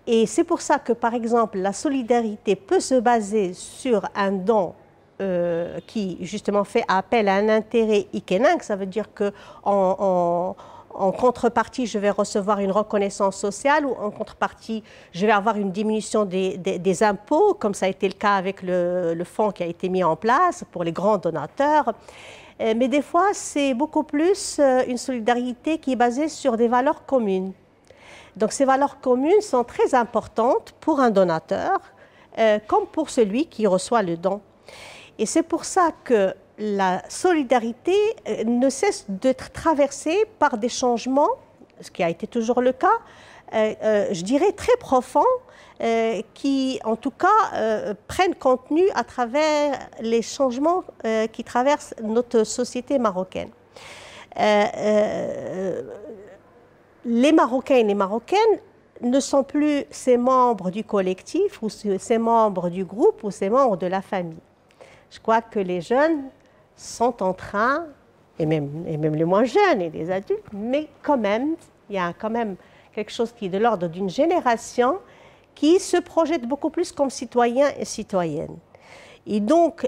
Et 0.06 0.26
c'est 0.26 0.44
pour 0.44 0.60
ça 0.60 0.78
que, 0.78 0.92
par 0.92 1.14
exemple, 1.14 1.58
la 1.58 1.72
solidarité 1.72 2.56
peut 2.56 2.80
se 2.80 2.98
baser 2.98 3.52
sur 3.52 4.08
un 4.14 4.32
don 4.32 4.74
euh, 5.20 5.78
qui, 5.86 6.18
justement, 6.22 6.64
fait 6.64 6.84
appel 6.88 7.28
à 7.28 7.34
un 7.34 7.48
intérêt 7.48 8.06
ikening. 8.12 8.60
Ça 8.60 8.74
veut 8.74 8.86
dire 8.86 9.12
que 9.12 9.32
en, 10.94 11.12
contrepartie, 11.12 11.86
je 11.86 11.98
vais 11.98 12.10
recevoir 12.10 12.60
une 12.60 12.72
reconnaissance 12.72 13.36
sociale 13.36 13.86
ou 13.86 13.92
en 13.92 14.10
contrepartie, 14.10 14.82
je 15.12 15.26
vais 15.26 15.32
avoir 15.32 15.56
une 15.56 15.70
diminution 15.70 16.24
des, 16.24 17.02
impôts, 17.02 17.54
comme 17.54 17.74
ça 17.74 17.86
a 17.86 17.88
été 17.88 18.08
le 18.08 18.14
cas 18.14 18.34
avec 18.34 18.62
le, 18.62 19.22
fonds 19.24 19.50
qui 19.50 19.62
a 19.62 19.66
été 19.66 19.88
mis 19.88 20.04
en 20.04 20.16
place 20.16 20.64
pour 20.70 20.84
les 20.84 20.92
grands 20.92 21.18
donateurs. 21.18 21.92
Euh, 22.60 22.74
mais 22.76 22.88
des 22.88 23.02
fois, 23.02 23.28
c'est 23.32 23.72
beaucoup 23.74 24.02
plus 24.02 24.58
euh, 24.58 24.82
une 24.86 24.98
solidarité 24.98 25.78
qui 25.78 25.92
est 25.92 25.96
basée 25.96 26.28
sur 26.28 26.56
des 26.56 26.68
valeurs 26.68 27.06
communes. 27.06 27.52
Donc 28.36 28.52
ces 28.52 28.64
valeurs 28.64 29.00
communes 29.00 29.40
sont 29.40 29.64
très 29.64 29.94
importantes 29.94 30.74
pour 30.80 31.00
un 31.00 31.10
donateur 31.10 31.80
euh, 32.38 32.58
comme 32.66 32.86
pour 32.86 33.10
celui 33.10 33.46
qui 33.46 33.66
reçoit 33.66 34.02
le 34.02 34.16
don. 34.16 34.40
Et 35.18 35.26
c'est 35.26 35.42
pour 35.42 35.64
ça 35.64 35.90
que 36.04 36.34
la 36.60 37.02
solidarité 37.08 37.96
euh, 38.28 38.44
ne 38.44 38.70
cesse 38.70 39.06
d'être 39.08 39.50
traversée 39.50 40.24
par 40.38 40.58
des 40.58 40.68
changements, 40.68 41.30
ce 41.80 41.90
qui 41.90 42.02
a 42.02 42.08
été 42.08 42.26
toujours 42.26 42.60
le 42.60 42.72
cas, 42.72 42.88
euh, 43.54 44.06
je 44.12 44.22
dirais 44.22 44.52
très 44.52 44.76
profonds, 44.78 45.24
qui 46.34 46.78
en 46.84 46.94
tout 46.94 47.10
cas 47.10 47.94
prennent 48.06 48.34
contenu 48.34 48.82
à 48.94 49.02
travers 49.02 49.78
les 50.02 50.20
changements 50.20 50.84
qui 51.32 51.42
traversent 51.42 51.94
notre 52.02 52.44
société 52.44 52.98
marocaine 52.98 53.48
les 57.04 57.32
Marocains 57.32 57.76
et 57.76 57.84
les 57.84 57.94
Marocaines 57.94 58.58
ne 59.02 59.20
sont 59.20 59.42
plus 59.42 59.84
ces 59.90 60.16
membres 60.16 60.70
du 60.70 60.84
collectif 60.84 61.62
ou 61.62 61.68
ces 61.68 62.18
membres 62.18 62.68
du 62.68 62.84
groupe 62.84 63.24
ou 63.24 63.30
ces 63.30 63.48
membres 63.48 63.76
de 63.76 63.86
la 63.86 64.02
famille. 64.02 64.36
Je 65.10 65.18
crois 65.18 65.40
que 65.40 65.58
les 65.58 65.80
jeunes 65.80 66.24
sont 66.80 67.22
en 67.22 67.34
train, 67.34 67.84
et 68.38 68.46
même, 68.46 68.86
les 68.86 69.24
moins 69.24 69.44
jeunes 69.44 69.82
et 69.82 69.90
les 69.90 70.10
adultes, 70.10 70.46
mais 70.52 70.88
quand 71.02 71.18
même, 71.18 71.56
il 71.90 71.96
y 71.96 71.98
a 71.98 72.14
quand 72.18 72.30
même 72.30 72.56
quelque 72.94 73.12
chose 73.12 73.32
qui 73.32 73.46
est 73.46 73.50
de 73.50 73.58
l'ordre 73.58 73.86
d'une 73.86 74.08
génération 74.08 74.98
qui 75.54 75.78
se 75.78 75.98
projette 75.98 76.46
beaucoup 76.46 76.70
plus 76.70 76.90
comme 76.90 77.10
citoyens 77.10 77.70
et 77.78 77.84
citoyennes. 77.84 78.56
Et 79.26 79.40
donc, 79.40 79.86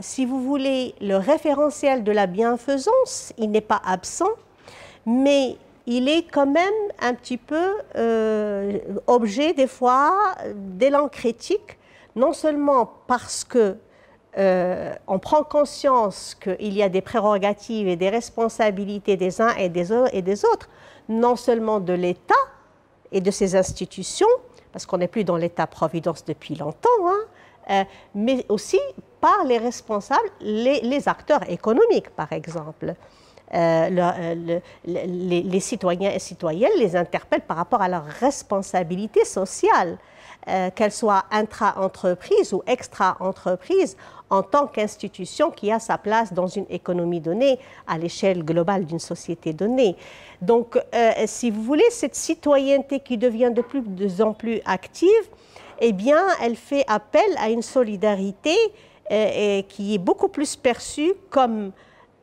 si 0.00 0.24
vous 0.24 0.42
voulez, 0.42 0.94
le 1.02 1.16
référentiel 1.16 2.02
de 2.02 2.12
la 2.12 2.26
bienfaisance, 2.26 3.34
il 3.36 3.50
n'est 3.50 3.60
pas 3.60 3.82
absent, 3.84 4.30
mais 5.04 5.56
il 5.86 6.08
est 6.08 6.22
quand 6.22 6.46
même 6.46 6.72
un 7.00 7.12
petit 7.12 7.36
peu 7.36 7.74
euh, 7.96 8.78
objet 9.06 9.52
des 9.52 9.66
fois 9.66 10.34
d'élan 10.54 11.08
critique, 11.08 11.78
non 12.16 12.32
seulement 12.32 12.90
parce 13.06 13.44
que 13.44 13.76
euh, 14.38 14.94
on 15.06 15.18
prend 15.18 15.42
conscience 15.42 16.34
qu'il 16.34 16.72
y 16.74 16.82
a 16.82 16.88
des 16.88 17.00
prérogatives 17.00 17.88
et 17.88 17.96
des 17.96 18.08
responsabilités 18.08 19.16
des 19.16 19.40
uns 19.40 19.54
et 19.56 19.68
des, 19.68 19.92
autres, 19.92 20.68
non 21.08 21.36
seulement 21.36 21.80
de 21.80 21.92
l'État 21.92 22.34
et 23.10 23.20
de 23.20 23.30
ses 23.30 23.56
institutions, 23.56 24.28
parce 24.72 24.86
qu'on 24.86 24.98
n'est 24.98 25.08
plus 25.08 25.24
dans 25.24 25.36
l'État-providence 25.36 26.24
depuis 26.24 26.54
longtemps, 26.54 26.88
hein, 27.06 27.20
euh, 27.70 27.84
mais 28.14 28.44
aussi 28.48 28.78
par 29.20 29.44
les 29.44 29.58
responsables, 29.58 30.30
les 30.40 31.08
acteurs 31.08 31.48
économiques, 31.50 32.10
par 32.10 32.32
exemple. 32.32 32.94
Euh, 33.54 33.88
euh, 33.90 34.60
les, 34.84 35.60
citoyens 35.60 36.10
et 36.10 36.18
citoyennes 36.18 36.72
les 36.78 36.94
interpellent 36.94 37.40
par 37.40 37.56
rapport 37.56 37.80
à 37.80 37.88
leur 37.88 38.04
responsabilité 38.04 39.24
sociale, 39.24 39.96
euh, 40.46 40.70
qu'elle 40.74 40.92
soit 40.92 41.24
intra-entreprise 41.30 42.52
ou 42.52 42.62
extra-entreprise, 42.66 43.96
en 44.30 44.42
tant 44.42 44.66
qu'institution 44.66 45.50
qui 45.50 45.72
a 45.72 45.78
sa 45.78 45.98
place 45.98 46.32
dans 46.32 46.46
une 46.46 46.66
économie 46.70 47.20
donnée, 47.20 47.58
à 47.86 47.98
l'échelle 47.98 48.44
globale 48.44 48.84
d'une 48.84 48.98
société 48.98 49.52
donnée. 49.52 49.96
Donc, 50.42 50.78
si 51.26 51.50
vous 51.50 51.62
voulez, 51.62 51.90
cette 51.90 52.14
citoyenneté 52.14 53.00
qui 53.00 53.16
devient 53.16 53.50
de 53.50 53.62
plus 53.62 53.82
en 54.20 54.34
plus 54.34 54.60
active, 54.66 55.08
eh 55.80 55.92
bien, 55.92 56.22
elle 56.42 56.56
fait 56.56 56.84
appel 56.88 57.28
à 57.38 57.48
une 57.48 57.62
solidarité 57.62 58.54
qui 59.08 59.94
est 59.94 59.98
beaucoup 59.98 60.28
plus 60.28 60.56
perçue 60.56 61.14
comme 61.30 61.72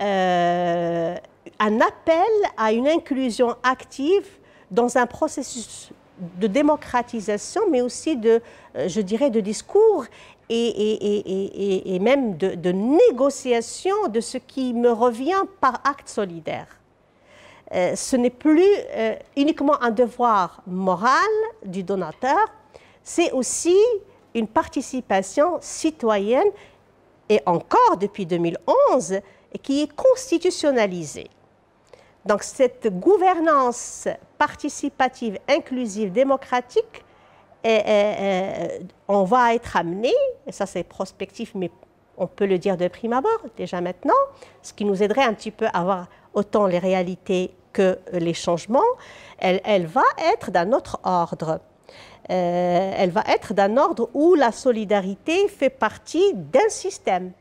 euh, 0.01 1.15
un 1.59 1.79
appel 1.79 2.17
à 2.57 2.73
une 2.73 2.87
inclusion 2.87 3.55
active 3.63 4.27
dans 4.69 4.97
un 4.97 5.05
processus 5.05 5.91
de 6.39 6.47
démocratisation, 6.47 7.61
mais 7.69 7.81
aussi 7.81 8.15
de, 8.15 8.41
euh, 8.75 8.87
je 8.87 9.01
dirais, 9.01 9.29
de 9.29 9.39
discours 9.39 10.05
et, 10.49 11.95
et, 11.95 11.99
même 11.99 12.37
de, 12.37 12.71
négociation 12.71 13.95
de 14.09 14.19
ce 14.19 14.37
qui 14.37 14.73
me 14.75 14.91
revient 14.91 15.43
par 15.59 15.81
acte 15.83 16.07
solidaire. 16.07 16.67
Euh, 17.73 17.95
ce 17.95 18.15
n'est 18.15 18.29
plus 18.29 18.69
uniquement 19.35 19.81
un 19.81 19.89
devoir 19.89 20.61
moral 20.67 21.11
du 21.65 21.81
donateur, 21.81 22.37
c'est 23.03 23.31
aussi 23.31 23.75
une 24.35 24.47
participation 24.47 25.57
citoyenne 25.61 26.49
et 27.27 27.41
encore 27.47 27.97
depuis 27.99 28.27
2011, 28.27 29.19
qui 29.63 29.81
est 29.81 29.95
constitutionnalisée. 29.95 31.27
Donc 32.25 32.43
cette 32.43 32.87
gouvernance 32.99 34.07
participative, 34.37 35.37
inclusive, 35.47 36.11
démocratique, 36.11 37.03
on 39.07 39.23
va 39.23 39.55
être 39.55 39.75
amené, 39.75 40.13
et 40.45 40.51
ça 40.51 40.65
c'est 40.65 40.83
prospectif, 40.83 41.53
mais 41.55 41.71
on 42.17 42.27
peut 42.27 42.45
le 42.45 42.57
dire 42.57 42.77
de 42.77 42.87
prime 42.87 43.13
abord 43.13 43.41
déjà 43.57 43.81
maintenant, 43.81 44.13
ce 44.61 44.73
qui 44.73 44.85
nous 44.85 45.01
aiderait 45.03 45.23
un 45.23 45.33
petit 45.33 45.51
peu 45.51 45.67
à 45.73 45.83
voir 45.83 46.07
autant 46.33 46.67
les 46.67 46.79
réalités 46.79 47.51
que 47.73 47.99
les 48.13 48.33
changements, 48.33 48.81
elle, 49.39 49.85
va 49.85 50.03
être 50.33 50.49
d'un 50.51 50.71
autre 50.71 50.99
ordre. 51.03 51.59
Euh, 52.31 52.93
elle 52.97 53.11
va 53.11 53.23
être 53.27 53.53
d'un 53.53 53.77
ordre 53.77 54.09
où 54.13 54.33
la 54.33 54.51
solidarité 54.51 55.47
fait 55.47 55.69
partie 55.69 56.33
d'un 56.33 56.69
système. 56.69 57.33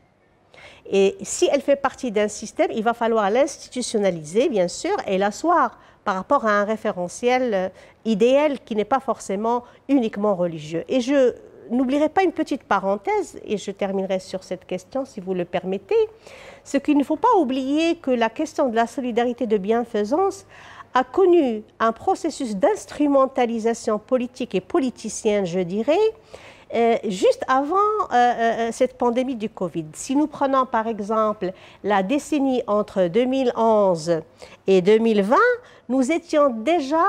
Et 0.89 1.17
si 1.21 1.49
elle 1.51 1.61
fait 1.61 1.75
partie 1.75 2.11
d'un 2.11 2.27
système, 2.27 2.71
il 2.73 2.83
va 2.83 2.93
falloir 2.93 3.29
l'institutionnaliser, 3.29 4.49
bien 4.49 4.67
sûr, 4.67 4.95
et 5.07 5.17
l'asseoir 5.17 5.79
par 6.03 6.15
rapport 6.15 6.45
à 6.45 6.51
un 6.51 6.65
référentiel 6.65 7.53
euh, 7.53 7.69
idéal 8.05 8.59
qui 8.59 8.75
n'est 8.75 8.85
pas 8.85 8.99
forcément 8.99 9.63
uniquement 9.89 10.35
religieux. 10.35 10.83
Et 10.87 11.01
je 11.01 11.33
n'oublierai 11.71 12.09
pas 12.09 12.23
une 12.23 12.31
petite 12.31 12.63
parenthèse, 12.63 13.39
et 13.43 13.57
je 13.57 13.71
terminerai 13.71 14.19
sur 14.19 14.43
cette 14.43 14.65
question 14.65 15.03
si 15.05 15.19
vous 15.19 15.33
le 15.33 15.45
permettez, 15.45 15.95
ce 16.63 16.77
qu'il 16.77 16.97
ne 16.97 17.03
faut 17.03 17.15
pas 17.15 17.35
oublier 17.39 17.95
que 17.95 18.11
la 18.11 18.29
question 18.29 18.69
de 18.69 18.75
la 18.75 18.85
solidarité 18.85 19.47
de 19.47 19.57
bienfaisance 19.57 20.45
a 20.93 21.03
connu 21.03 21.63
un 21.79 21.91
processus 21.91 22.55
d'instrumentalisation 22.55 23.99
politique 23.99 24.55
et 24.55 24.61
politicienne, 24.61 25.45
je 25.45 25.59
dirais, 25.59 25.97
euh, 26.73 26.97
juste 27.07 27.43
avant 27.47 27.75
euh, 27.75 28.13
euh, 28.13 28.69
cette 28.71 28.97
pandémie 28.97 29.35
du 29.35 29.49
Covid. 29.49 29.85
Si 29.93 30.15
nous 30.15 30.25
prenons 30.25 30.65
par 30.65 30.87
exemple 30.87 31.51
la 31.83 32.01
décennie 32.01 32.63
entre 32.65 33.07
2011 33.07 34.21
et 34.65 34.81
2020, 34.81 35.35
nous 35.89 36.11
étions 36.11 36.49
déjà 36.49 37.05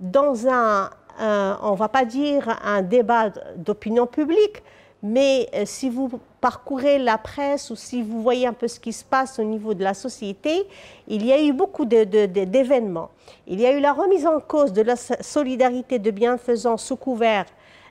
dans 0.00 0.48
un, 0.48 0.90
on 1.20 1.72
ne 1.72 1.76
va 1.76 1.88
pas 1.88 2.04
dire 2.04 2.58
un 2.64 2.82
débat 2.82 3.30
d'opinion 3.56 4.06
publique, 4.06 4.62
mais 5.02 5.48
si 5.64 5.88
vous 5.88 6.10
parcourez 6.40 6.98
la 6.98 7.16
presse 7.16 7.70
ou 7.70 7.76
si 7.76 8.02
vous 8.02 8.20
voyez 8.22 8.46
un 8.46 8.52
peu 8.52 8.66
ce 8.66 8.80
qui 8.80 8.92
se 8.92 9.04
passe 9.04 9.38
au 9.38 9.44
niveau 9.44 9.72
de 9.72 9.84
la 9.84 9.94
société, 9.94 10.66
il 11.06 11.24
y 11.24 11.32
a 11.32 11.40
eu 11.40 11.52
beaucoup 11.52 11.84
d'événements. 11.84 13.10
Il 13.46 13.60
y 13.60 13.66
a 13.66 13.72
eu 13.72 13.80
la 13.80 13.92
remise 13.92 14.26
en 14.26 14.40
cause 14.40 14.72
de 14.72 14.82
la 14.82 14.96
solidarité 14.96 15.98
de 15.98 16.10
bienfaisance 16.10 16.84
sous 16.84 16.96
couvert 16.96 17.46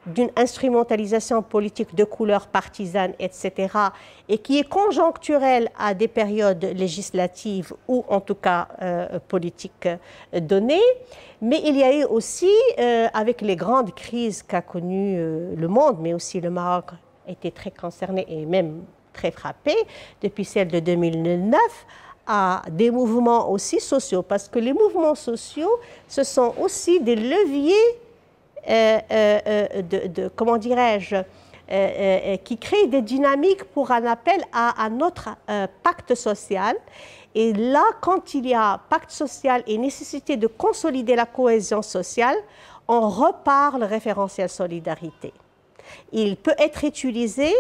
d'une 0.06 0.30
instrumentalisation 0.36 1.42
politique 1.42 1.96
de 1.96 2.04
couleur 2.04 2.48
partisane, 2.48 3.14
etc., 3.20 3.70
et 4.30 4.38
qui 4.38 4.60
est 4.60 4.70
conjoncturelle 4.70 5.70
à 5.78 5.94
des 5.94 6.08
périodes 6.08 6.64
législatives 6.64 7.74
ou 7.88 8.06
en 8.08 8.20
tout 8.20 8.36
cas 8.36 8.68
euh, 8.82 9.20
politiques 9.28 9.88
euh, 9.88 10.40
données. 10.40 10.80
Mais 11.42 11.62
il 11.64 11.78
y 11.78 11.84
a 11.84 11.94
eu 11.96 12.04
aussi, 12.06 12.50
euh, 12.80 13.08
avec 13.14 13.42
les 13.42 13.56
grandes 13.56 13.94
crises 13.94 14.42
qu'a 14.44 14.62
connues 14.62 15.18
le 15.56 15.68
monde, 15.68 15.98
mais 16.00 16.14
aussi 16.14 16.40
le 16.40 16.50
Maroc 16.50 16.92
été 17.28 17.52
très 17.52 17.72
concerné 17.72 18.26
et 18.30 18.46
même 18.46 18.84
très 19.14 19.32
frappé 19.32 19.74
depuis 20.22 20.46
celle 20.46 20.68
de 20.68 20.80
2009, 20.80 21.60
à 22.28 22.64
des 22.72 22.90
mouvements 22.90 23.52
aussi 23.52 23.80
sociaux, 23.80 24.24
parce 24.24 24.48
que 24.48 24.60
les 24.60 24.74
mouvements 24.74 25.16
sociaux, 25.16 25.80
ce 26.08 26.24
sont 26.24 26.54
aussi 26.60 27.00
des 27.00 27.16
leviers 27.16 28.00
euh, 28.68 29.00
euh, 29.12 29.40
euh, 29.48 29.82
de, 29.82 30.28
comment 30.36 30.58
dirais-je, 30.58 31.18
qui 32.44 32.58
crée 32.60 32.86
des 32.88 33.02
dynamiques 33.02 33.64
pour 33.64 33.90
un 33.92 34.06
appel 34.06 34.40
à, 34.54 34.84
un 34.84 35.00
autre 35.02 35.30
pacte 35.82 36.14
social. 36.14 36.76
Et 37.34 37.54
là, 37.54 37.84
quand 38.02 38.36
il 38.36 38.48
y 38.48 38.54
a 38.54 38.80
pacte 38.88 39.10
social 39.10 39.64
et 39.66 39.80
nécessité 39.80 40.38
de 40.38 40.46
consolider 40.46 41.16
la 41.16 41.26
cohésion 41.26 41.82
sociale, 41.82 42.38
on 42.88 43.10
repart 43.10 43.80
le 43.80 43.88
référentiel 43.88 44.48
solidarité. 44.48 45.34
Il 46.12 46.38
peut 46.38 46.54
être 46.60 46.84
utilisé, 46.84 47.52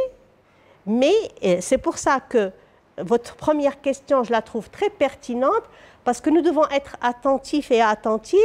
mais 0.85 1.15
c'est 1.59 1.79
pour 1.79 1.97
ça 1.97 2.19
que 2.19 2.51
votre 3.00 3.35
première 3.35 3.81
question, 3.81 4.24
je 4.24 4.31
la 4.31 4.43
trouve 4.43 4.69
très 4.69 4.91
pertinente, 4.91 5.63
parce 6.03 6.21
que 6.21 6.29
nous 6.29 6.41
devons 6.41 6.69
être 6.69 6.95
attentifs 7.01 7.71
et 7.71 7.81
attentives 7.81 8.39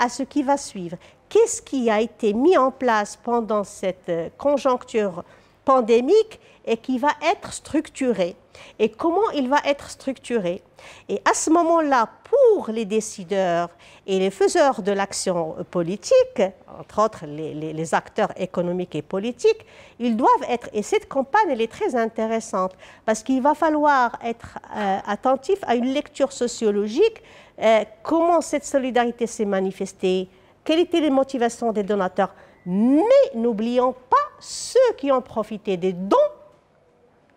à 0.00 0.08
ce 0.08 0.24
qui 0.24 0.42
va 0.42 0.56
suivre 0.56 0.96
qu'est-ce 1.28 1.62
qui 1.62 1.90
a 1.90 2.00
été 2.00 2.32
mis 2.32 2.56
en 2.56 2.70
place 2.70 3.16
pendant 3.16 3.64
cette 3.64 4.08
euh, 4.08 4.28
conjoncture 4.36 5.24
pandémique 5.64 6.40
et 6.64 6.76
qui 6.76 6.98
va 6.98 7.10
être 7.22 7.52
structuré? 7.52 8.36
Et 8.78 8.90
comment 8.90 9.30
il 9.34 9.48
va 9.48 9.58
être 9.64 9.90
structuré? 9.90 10.62
Et 11.08 11.20
à 11.24 11.34
ce 11.34 11.50
moment-là, 11.50 12.08
pour 12.24 12.70
les 12.70 12.84
décideurs 12.84 13.68
et 14.06 14.18
les 14.18 14.30
faiseurs 14.30 14.82
de 14.82 14.92
l'action 14.92 15.56
politique, 15.70 16.42
entre 16.78 17.02
autres 17.02 17.24
les, 17.26 17.94
acteurs 17.94 18.32
économiques 18.36 18.94
et 18.94 19.02
politiques, 19.02 19.64
ils 19.98 20.16
doivent 20.16 20.44
être, 20.48 20.68
et 20.72 20.82
cette 20.82 21.08
campagne, 21.08 21.50
elle 21.50 21.60
est 21.60 21.70
très 21.72 21.94
intéressante, 21.94 22.72
parce 23.06 23.22
qu'il 23.22 23.42
va 23.42 23.54
falloir 23.54 24.18
être 24.24 24.58
euh, 24.76 24.98
attentif 25.06 25.58
à 25.62 25.74
une 25.74 25.92
lecture 25.92 26.32
sociologique, 26.32 27.22
euh, 27.60 27.84
comment 28.02 28.40
cette 28.40 28.64
solidarité 28.64 29.26
s'est 29.26 29.44
manifestée, 29.44 30.28
quelles 30.68 30.80
étaient 30.80 31.00
les 31.00 31.08
motivations 31.08 31.72
des 31.72 31.82
donateurs. 31.82 32.34
Mais 32.66 33.00
n'oublions 33.34 33.94
pas 33.94 34.16
ceux 34.38 34.92
qui 34.98 35.10
ont 35.10 35.22
profité 35.22 35.78
des 35.78 35.94
dons, 35.94 36.30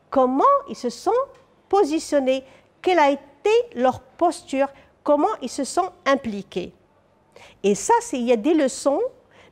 comment 0.09 0.43
ils 0.67 0.75
se 0.75 0.89
sont 0.89 1.21
positionnés, 1.69 2.43
quelle 2.81 2.99
a 2.99 3.09
été 3.09 3.51
leur 3.73 4.01
posture, 4.01 4.67
comment 5.01 5.29
ils 5.41 5.47
se 5.49 5.63
sont 5.63 5.91
impliqués? 6.05 6.73
Et 7.63 7.73
ça, 7.73 7.93
il 8.11 8.23
y 8.23 8.33
a 8.33 8.35
des 8.35 8.53
leçons, 8.53 8.99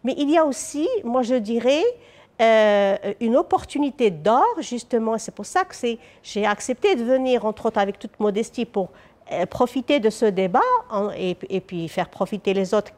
mais 0.03 0.13
il 0.17 0.29
y 0.29 0.37
a 0.37 0.43
aussi, 0.43 0.85
moi 1.05 1.21
je 1.21 1.35
dirais, 1.35 1.83
euh, 2.41 2.97
une 3.21 3.37
opportunité 3.37 4.11
d'or, 4.11 4.55
justement. 4.59 5.17
C'est 5.17 5.33
pour 5.33 5.45
ça 5.45 5.63
que 5.63 5.75
j'ai 6.21 6.45
accepté 6.45 6.95
de 6.95 7.05
venir, 7.05 7.45
entre 7.45 7.67
autres 7.67 7.79
avec 7.79 7.97
toute 7.97 8.19
modestie, 8.19 8.65
pour 8.65 8.89
euh, 9.31 9.45
profiter 9.45 10.01
de 10.01 10.09
ce 10.09 10.25
débat 10.25 10.59
et, 11.15 11.37
et, 11.49 11.61
puis 11.61 11.87
faire 11.87 12.09
profiter 12.09 12.53
les 12.53 12.73
autres 12.73 12.91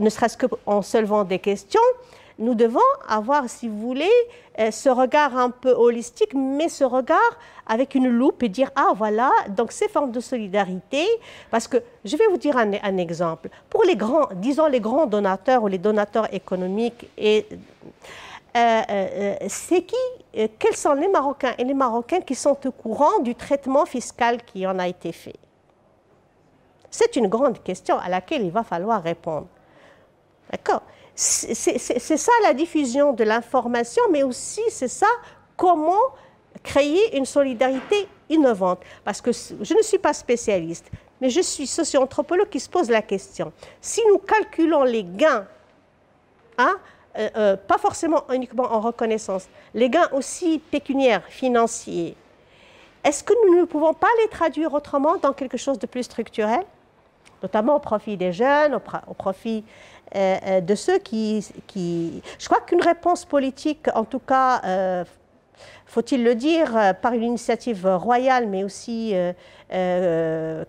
ne 0.00 0.10
serait-ce 0.10 0.36
qu'en 0.36 0.82
se 0.82 1.24
des 1.24 1.38
questions, 1.38 1.80
nous 2.40 2.54
devons 2.54 2.80
avoir, 3.06 3.48
si 3.48 3.68
vous 3.68 3.78
voulez, 3.78 4.10
euh, 4.58 4.70
ce 4.70 4.88
regard 4.88 5.36
un 5.36 5.50
peu 5.50 5.72
holistique, 5.72 6.32
mais 6.34 6.70
ce 6.70 6.84
regard 6.84 7.38
avec 7.66 7.94
une 7.94 8.08
loupe 8.08 8.42
et 8.42 8.48
dire, 8.48 8.70
ah 8.76 8.92
voilà, 8.96 9.30
donc 9.50 9.72
ces 9.72 9.88
formes 9.88 10.10
de 10.10 10.20
solidarité, 10.20 11.06
parce 11.50 11.68
que 11.68 11.76
je 12.04 12.16
vais 12.16 12.26
vous 12.28 12.38
dire 12.38 12.56
un, 12.56 12.96
exemple. 12.96 13.50
Pour 13.68 13.84
les 13.84 13.94
grands, 13.94 14.28
disons 14.34 14.66
les 14.66 14.80
grands 14.80 15.06
donateurs 15.06 15.62
ou 15.62 15.68
les 15.68 15.78
donateurs 15.78 16.32
économiques, 16.34 17.08
euh, 17.20 17.42
euh, 18.56 19.34
c'est 19.48 19.82
qui, 19.82 20.48
quels 20.58 20.76
sont 20.76 20.94
les 20.94 21.08
Marocains 21.08 21.54
et 21.58 21.64
les 21.64 21.74
Marocaines 21.74 22.24
qui 22.24 22.34
sont 22.34 22.56
au 22.66 22.72
courant 22.72 23.18
du 23.20 23.34
traitement 23.34 23.84
fiscal 23.84 24.42
qui 24.42 24.66
en 24.66 24.78
a 24.78 24.88
été 24.88 25.12
fait? 25.12 25.36
C'est 26.90 27.16
une 27.16 27.28
grande 27.28 27.62
question 27.62 27.98
à 27.98 28.08
laquelle 28.08 28.42
il 28.42 28.50
va 28.50 28.64
falloir 28.64 29.02
répondre. 29.02 29.46
D'accord 30.50 30.82
C'est 31.14 32.16
ça 32.16 32.32
la 32.42 32.54
diffusion 32.54 33.12
de 33.12 33.24
l'information, 33.24 34.02
mais 34.10 34.22
aussi 34.22 34.62
c'est 34.68 34.88
ça 34.88 35.06
comment 35.56 36.00
créer 36.62 37.16
une 37.16 37.26
solidarité 37.26 38.08
innovante. 38.28 38.80
Parce 39.04 39.20
que 39.20 39.30
je 39.32 39.74
ne 39.74 39.82
suis 39.82 39.98
pas 39.98 40.12
spécialiste, 40.12 40.90
mais 41.20 41.30
je 41.30 41.40
suis 41.40 41.66
socio-anthropologue 41.66 42.48
qui 42.48 42.60
se 42.60 42.68
pose 42.68 42.90
la 42.90 43.02
question. 43.02 43.52
Si 43.80 44.00
nous 44.08 44.18
calculons 44.18 44.84
les 44.84 45.04
gains, 45.04 45.46
hein, 46.58 46.76
euh, 47.18 47.28
euh, 47.36 47.56
pas 47.56 47.78
forcément 47.78 48.24
uniquement 48.32 48.72
en 48.72 48.80
reconnaissance, 48.80 49.48
les 49.74 49.90
gains 49.90 50.08
aussi 50.12 50.58
pécuniaires, 50.70 51.24
financiers, 51.28 52.16
est-ce 53.04 53.24
que 53.24 53.32
nous 53.46 53.60
ne 53.60 53.64
pouvons 53.64 53.94
pas 53.94 54.08
les 54.22 54.28
traduire 54.28 54.74
autrement 54.74 55.16
dans 55.16 55.32
quelque 55.32 55.56
chose 55.56 55.78
de 55.78 55.86
plus 55.86 56.02
structurel? 56.02 56.64
Notamment 57.42 57.76
au 57.76 57.78
profit 57.78 58.16
des 58.16 58.32
jeunes, 58.32 58.74
au, 58.74 59.14
profit 59.14 59.64
euh, 60.14 60.36
euh, 60.46 60.60
de 60.60 60.74
ceux 60.74 60.98
qui. 60.98 61.44
Je 61.74 62.46
crois 62.46 62.60
qu'une 62.60 62.82
réponse 62.82 63.24
politique, 63.24 63.86
en 63.94 64.04
tout 64.04 64.18
cas, 64.18 64.60
euh, 64.64 65.04
faut-il 65.86 66.24
le 66.24 66.34
dire, 66.34 66.94
par 67.02 67.12
une 67.12 67.24
initiative 67.24 67.86
royale, 67.86 68.46
mais 68.46 68.64
aussi 68.64 69.14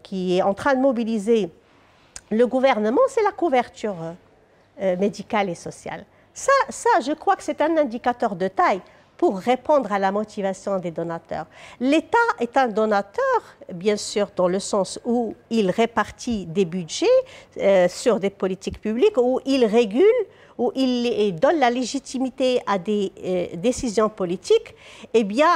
qui 0.03 0.37
est 0.37 0.41
en 0.41 0.53
train 0.53 0.75
de 0.75 0.79
mobiliser 0.79 1.49
le 2.29 2.47
gouvernement, 2.47 3.01
c'est 3.07 3.23
la 3.23 3.31
couverture 3.31 3.95
médicale 4.79 5.49
et 5.49 5.55
sociale. 5.55 6.05
Ça, 6.33 6.51
ça, 6.69 6.89
je 7.05 7.11
crois 7.11 7.35
que 7.35 7.43
c'est 7.43 7.61
un 7.61 7.77
indicateur 7.77 8.35
de 8.35 8.47
taille 8.47 8.81
pour 9.21 9.37
répondre 9.37 9.91
à 9.91 9.99
la 9.99 10.11
motivation 10.11 10.79
des 10.79 10.89
donateurs. 10.89 11.45
L'État 11.79 12.17
est 12.39 12.57
un 12.57 12.67
donateur, 12.67 13.39
bien 13.71 13.95
sûr, 13.95 14.29
dans 14.35 14.47
le 14.47 14.57
sens 14.57 14.99
où 15.05 15.35
il 15.51 15.69
répartit 15.69 16.47
des 16.47 16.65
budgets 16.65 17.05
euh, 17.59 17.87
sur 17.87 18.19
des 18.19 18.31
politiques 18.31 18.81
publiques, 18.81 19.19
où 19.19 19.39
il 19.45 19.63
régule, 19.65 20.01
où 20.57 20.71
il 20.73 21.35
donne 21.35 21.59
la 21.59 21.69
légitimité 21.69 22.61
à 22.65 22.79
des 22.79 23.11
euh, 23.23 23.45
décisions 23.57 24.09
politiques. 24.09 24.73
Eh 25.13 25.23
bien, 25.23 25.51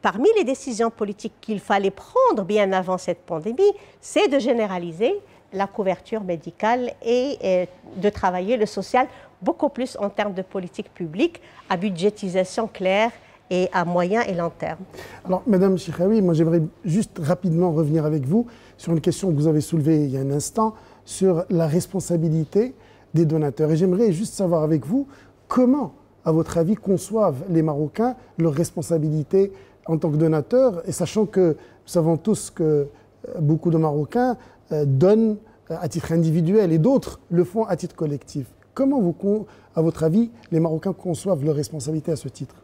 parmi 0.00 0.28
les 0.36 0.44
décisions 0.44 0.90
politiques 0.90 1.40
qu'il 1.40 1.58
fallait 1.58 1.90
prendre 1.90 2.44
bien 2.44 2.72
avant 2.72 2.98
cette 2.98 3.22
pandémie, 3.26 3.72
c'est 4.00 4.28
de 4.28 4.38
généraliser 4.38 5.20
la 5.52 5.66
couverture 5.66 6.22
médicale 6.22 6.92
et 7.02 7.38
euh, 7.42 7.66
de 7.96 8.08
travailler 8.10 8.56
le 8.56 8.66
social 8.66 9.08
beaucoup 9.42 9.68
plus 9.68 9.96
en 10.00 10.10
termes 10.10 10.34
de 10.34 10.42
politique 10.42 10.92
publique, 10.92 11.40
à 11.68 11.76
budgétisation 11.76 12.66
claire 12.66 13.10
et 13.50 13.68
à 13.72 13.84
moyen 13.84 14.22
et 14.22 14.34
long 14.34 14.50
terme. 14.50 14.78
Alors, 15.24 15.42
Madame 15.46 15.78
Chikhaoui, 15.78 16.20
moi 16.20 16.34
j'aimerais 16.34 16.62
juste 16.84 17.18
rapidement 17.18 17.72
revenir 17.72 18.04
avec 18.04 18.26
vous 18.26 18.46
sur 18.76 18.92
une 18.92 19.00
question 19.00 19.30
que 19.30 19.36
vous 19.36 19.46
avez 19.46 19.60
soulevée 19.60 20.04
il 20.04 20.10
y 20.10 20.16
a 20.18 20.20
un 20.20 20.30
instant, 20.30 20.74
sur 21.04 21.44
la 21.48 21.66
responsabilité 21.66 22.74
des 23.14 23.24
donateurs. 23.24 23.70
Et 23.70 23.76
j'aimerais 23.76 24.12
juste 24.12 24.34
savoir 24.34 24.62
avec 24.62 24.84
vous 24.84 25.06
comment, 25.48 25.94
à 26.24 26.32
votre 26.32 26.58
avis, 26.58 26.74
conçoivent 26.74 27.44
les 27.48 27.62
Marocains 27.62 28.14
leur 28.36 28.52
responsabilité 28.52 29.52
en 29.86 29.96
tant 29.96 30.10
que 30.10 30.16
donateurs, 30.16 30.82
et 30.86 30.92
sachant 30.92 31.24
que 31.24 31.52
nous 31.52 31.56
savons 31.86 32.18
tous 32.18 32.50
que 32.50 32.62
euh, 32.62 33.40
beaucoup 33.40 33.70
de 33.70 33.78
Marocains 33.78 34.36
euh, 34.70 34.84
donnent 34.84 35.38
euh, 35.70 35.76
à 35.80 35.88
titre 35.88 36.12
individuel 36.12 36.72
et 36.72 36.78
d'autres 36.78 37.20
le 37.30 37.42
font 37.42 37.64
à 37.64 37.74
titre 37.76 37.96
collectif. 37.96 38.46
Comment, 38.78 39.00
vous, 39.00 39.44
à 39.74 39.82
votre 39.82 40.04
avis, 40.04 40.30
les 40.52 40.60
Marocains 40.60 40.92
conçoivent 40.92 41.44
leurs 41.44 41.56
responsabilités 41.56 42.12
à 42.12 42.16
ce 42.16 42.28
titre? 42.28 42.54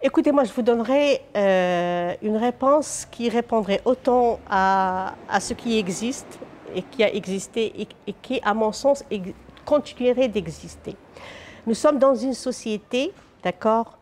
Écoutez, 0.00 0.30
moi, 0.30 0.44
je 0.44 0.52
vous 0.52 0.62
donnerai 0.62 1.20
euh, 1.36 2.14
une 2.22 2.36
réponse 2.36 3.04
qui 3.10 3.28
répondrait 3.28 3.80
autant 3.84 4.38
à, 4.48 5.14
ce 5.40 5.52
qui 5.54 5.78
existe 5.78 6.38
et 6.76 6.82
qui 6.82 7.02
a 7.02 7.12
existé 7.12 7.88
et, 8.06 8.12
qui, 8.22 8.40
à 8.44 8.54
mon 8.54 8.70
sens, 8.70 9.02
continuerait 9.64 10.28
d'exister. 10.28 10.94
Nous 11.66 11.74
sommes 11.74 11.98
dans 11.98 12.14
une 12.14 12.34
société, 12.34 13.12
d'accord, 13.42 13.98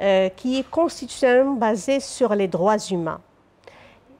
euh, 0.00 0.30
qui 0.30 0.58
est 0.58 0.68
constitutionnellement 0.68 1.54
basée 1.54 2.00
sur 2.00 2.34
les 2.34 2.48
droits 2.48 2.84
humains. 2.90 3.20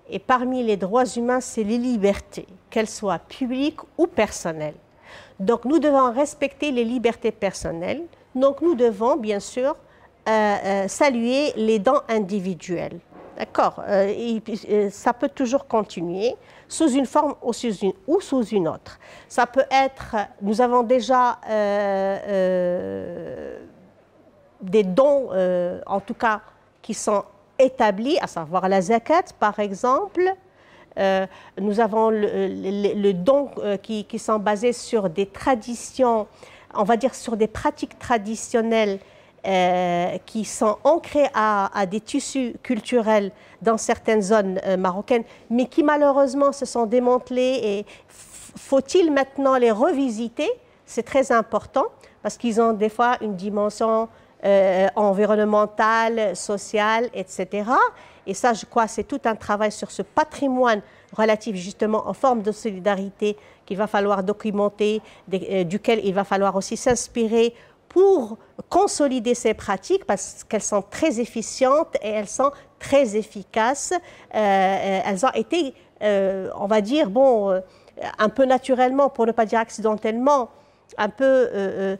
Et 0.08 0.20
parmi 0.20 0.62
les 0.62 0.76
droits 0.76 1.06
humains, 1.06 1.40
c'est 1.40 1.64
les 1.64 1.78
libertés, 1.78 2.46
qu'elles 2.70 2.88
soient 2.88 3.18
publiques 3.18 3.80
ou 3.98 4.06
personnelles. 4.06 4.76
Donc 5.42 5.64
nous 5.64 5.78
devons 5.78 6.12
respecter 6.12 6.70
les 6.70 6.84
libertés 6.84 7.32
personnelles. 7.32 8.02
Donc 8.34 8.60
nous 8.60 8.74
devons 8.74 9.16
bien 9.16 9.40
sûr 9.40 9.76
saluer 10.86 11.52
les 11.56 11.78
dons 11.80 12.00
individuels. 12.08 13.00
D'accord 13.36 13.82
Ça 14.90 15.12
peut 15.12 15.28
toujours 15.28 15.66
continuer 15.66 16.36
sous 16.68 16.90
une 16.90 17.06
forme 17.06 17.34
ou 17.42 17.52
sous 17.52 18.44
une, 18.44 18.68
autre. 18.68 19.00
Ça 19.28 19.46
peut 19.46 19.64
être, 19.70 20.16
nous 20.40 20.60
avons 20.60 20.84
déjà 20.84 21.40
des 24.60 24.84
dons, 24.84 25.30
en 25.86 26.00
tout 26.00 26.14
cas, 26.14 26.40
qui 26.80 26.94
sont 26.94 27.24
établis, 27.58 28.18
à 28.20 28.26
savoir 28.26 28.68
la 28.68 28.80
zakat, 28.80 29.32
par 29.38 29.58
exemple, 29.58 30.22
euh, 30.28 30.34
nous 31.60 31.80
avons 31.80 32.10
le, 32.10 33.12
don 33.12 33.50
euh, 33.58 33.76
qui, 33.76 34.06
sont 34.18 34.38
basés 34.38 34.72
sur 34.72 35.08
des 35.08 35.26
traditions, 35.26 36.26
on 36.74 36.84
va 36.84 36.96
dire 36.96 37.14
sur 37.14 37.36
des 37.36 37.46
pratiques 37.46 37.98
traditionnelles 37.98 38.98
euh, 39.46 40.18
qui 40.26 40.44
sont 40.44 40.76
ancrées 40.84 41.28
à, 41.34 41.86
des 41.86 42.00
tissus 42.00 42.54
culturels 42.62 43.32
dans 43.60 43.76
certaines 43.76 44.22
zones 44.22 44.60
marocaines, 44.78 45.24
mais 45.50 45.66
qui 45.66 45.82
malheureusement 45.82 46.52
se 46.52 46.64
sont 46.64 46.86
démantelés. 46.86 47.60
Et 47.62 47.86
faut-il 48.08 49.12
maintenant 49.12 49.56
les 49.56 49.70
revisiter? 49.70 50.50
C'est 50.86 51.02
très 51.02 51.32
important 51.32 51.86
parce 52.22 52.36
qu'ils 52.36 52.60
ont 52.60 52.72
des 52.72 52.88
fois 52.88 53.16
une 53.20 53.34
dimension 53.34 54.08
environnementale, 54.96 56.36
sociale, 56.36 57.08
etc. 57.14 57.64
Et 58.26 58.34
ça, 58.34 58.52
je 58.52 58.64
crois, 58.64 58.86
c'est 58.86 59.04
tout 59.04 59.20
un 59.24 59.34
travail 59.34 59.72
sur 59.72 59.90
ce 59.90 60.02
patrimoine 60.02 60.80
relatif 61.12 61.56
justement 61.56 62.08
en 62.08 62.14
forme 62.14 62.42
de 62.42 62.52
solidarité 62.52 63.36
qu'il 63.66 63.76
va 63.76 63.86
falloir 63.86 64.22
documenter, 64.22 65.02
euh, 65.32 65.64
duquel 65.64 66.00
il 66.04 66.14
va 66.14 66.24
falloir 66.24 66.56
aussi 66.56 66.76
s'inspirer 66.76 67.54
pour 67.88 68.38
consolider 68.68 69.34
ces 69.34 69.54
pratiques 69.54 70.06
parce 70.06 70.44
qu'elles 70.44 70.62
sont 70.62 70.82
très 70.82 71.20
efficientes 71.20 71.94
et 72.00 72.08
elles 72.08 72.28
sont 72.28 72.50
très 72.78 73.16
efficaces. 73.16 73.92
Euh, 73.92 74.38
euh, 74.38 75.00
elles 75.04 75.26
ont 75.26 75.32
été, 75.34 75.74
on 76.00 76.66
va 76.66 76.80
dire, 76.80 77.10
bon, 77.10 77.60
un 78.18 78.28
peu 78.30 78.44
naturellement, 78.44 79.10
pour 79.10 79.26
ne 79.26 79.32
pas 79.32 79.44
dire 79.44 79.58
accidentellement, 79.58 80.48
un 80.96 81.10
peu 81.10 81.98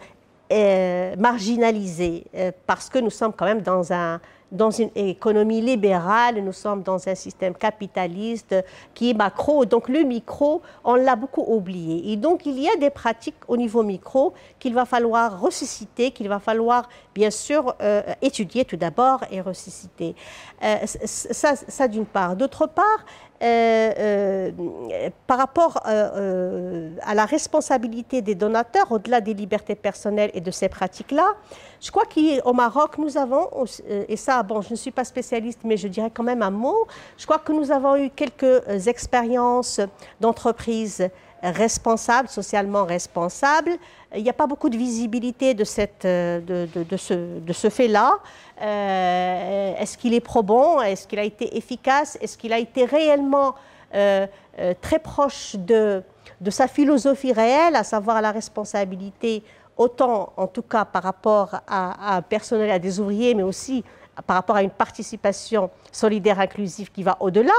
marginalisées 1.18 2.24
parce 2.66 2.88
que 2.88 2.98
nous 2.98 3.11
sommes 3.11 3.32
quand 3.35 3.44
même 3.44 3.62
dans 3.62 3.92
un, 3.92 4.18
dans 4.52 4.70
une 4.70 4.90
économie 4.94 5.62
libérale, 5.62 6.36
nous 6.40 6.52
sommes 6.52 6.82
dans 6.82 7.08
un 7.08 7.14
système 7.14 7.54
capitaliste 7.54 8.54
qui 8.94 9.10
est 9.10 9.14
macro. 9.14 9.64
Donc 9.64 9.88
le 9.88 10.02
micro, 10.02 10.62
on 10.84 10.94
l'a 10.94 11.16
beaucoup 11.16 11.44
oublié. 11.46 12.12
Et 12.12 12.16
donc 12.16 12.46
il 12.46 12.58
y 12.60 12.68
a 12.68 12.76
des 12.76 12.90
pratiques 12.90 13.34
au 13.48 13.56
niveau 13.56 13.82
micro 13.82 14.34
qu'il 14.58 14.74
va 14.74 14.84
falloir 14.84 15.40
ressusciter, 15.40 16.10
qu'il 16.10 16.28
va 16.28 16.38
falloir 16.38 16.88
bien 17.14 17.30
sûr 17.30 17.74
euh, 17.80 18.02
étudier 18.20 18.64
tout 18.64 18.76
d'abord 18.76 19.24
et 19.30 19.40
ressusciter. 19.40 20.14
Euh, 20.62 20.76
ça, 20.84 21.56
ça 21.56 21.88
d'une 21.88 22.06
part. 22.06 22.36
D'autre 22.36 22.66
part, 22.66 23.04
euh, 23.42 23.92
euh, 23.98 25.11
par 25.26 25.38
rapport 25.38 25.83
euh, 25.88 26.90
à 27.02 27.14
la 27.14 27.24
responsabilité 27.24 28.22
des 28.22 28.37
donateurs, 28.37 28.92
au-delà 28.92 29.20
des 29.20 29.35
libertés 29.35 29.74
personnelles 29.74 30.31
et 30.35 30.40
de 30.40 30.50
ces 30.52 30.68
pratiques-là, 30.68 31.35
je 31.81 31.90
crois 31.90 32.05
qu'au 32.05 32.52
Maroc, 32.52 32.98
nous 32.98 33.16
avons, 33.18 33.48
et 33.88 34.16
ça, 34.16 34.44
bon, 34.44 34.61
je 34.61 34.70
ne 34.70 34.76
suis 34.76 34.92
pas 34.92 35.02
spécialiste, 35.02 35.61
mais 35.64 35.76
je 35.76 35.88
dirais 35.88 36.12
quand 36.14 36.22
même 36.22 36.42
un 36.42 36.50
mot, 36.50 36.87
je 37.18 37.24
crois 37.24 37.38
que 37.38 37.50
nous 37.50 37.72
avons 37.72 37.96
eu 37.96 38.11
quelques 38.11 38.87
expériences 38.87 39.81
d'entreprises 40.20 41.09
responsables, 41.42 42.28
socialement 42.28 42.85
responsables. 42.85 43.72
Il 44.14 44.22
n'y 44.22 44.31
a 44.31 44.35
pas 44.35 44.46
beaucoup 44.46 44.68
de 44.68 44.76
visibilité 44.76 45.55
de, 45.55 45.64
cette, 45.64 46.05
de, 46.05 46.68
de, 46.74 46.96
ce, 46.96 47.38
de 47.40 47.52
ce 47.52 47.68
fait-là. 47.68 48.18
Euh, 48.62 49.74
est-ce 49.78 49.98
qu'il 49.98 50.14
est 50.14 50.20
probant 50.20 50.81
Est-ce 50.81 51.07
qu'il 51.07 51.18
a 51.18 51.24
été 51.24 51.57
efficace? 51.57 52.16
Est-ce 52.20 52.38
qu'il 52.38 52.52
a 52.52 52.59
été 52.59 52.85
réellement 52.85 53.55
euh, 53.94 54.26
euh, 54.59 54.74
très 54.81 54.98
proche 54.98 55.57
de, 55.57 56.02
de, 56.40 56.50
sa 56.50 56.68
philosophie 56.68 57.33
réelle, 57.33 57.74
à 57.74 57.85
savoir 57.85 58.22
la 58.22 58.31
responsabilité, 58.31 59.42
autant 59.76 60.33
en 60.37 60.46
tout 60.46 60.62
cas 60.62 60.85
par 60.85 61.02
rapport 61.02 61.57
à, 61.66 62.16
un 62.16 62.22
personnel, 62.22 62.70
à 62.70 62.78
des 62.78 63.00
ouvriers, 63.00 63.35
mais 63.35 63.42
aussi 63.42 63.85
par 64.26 64.37
rapport 64.37 64.57
à 64.57 64.62
une 64.62 64.70
participation 64.70 65.70
solidaire 65.90 66.38
inclusive 66.38 66.92
qui 66.92 67.02
va 67.02 67.16
au-delà 67.20 67.52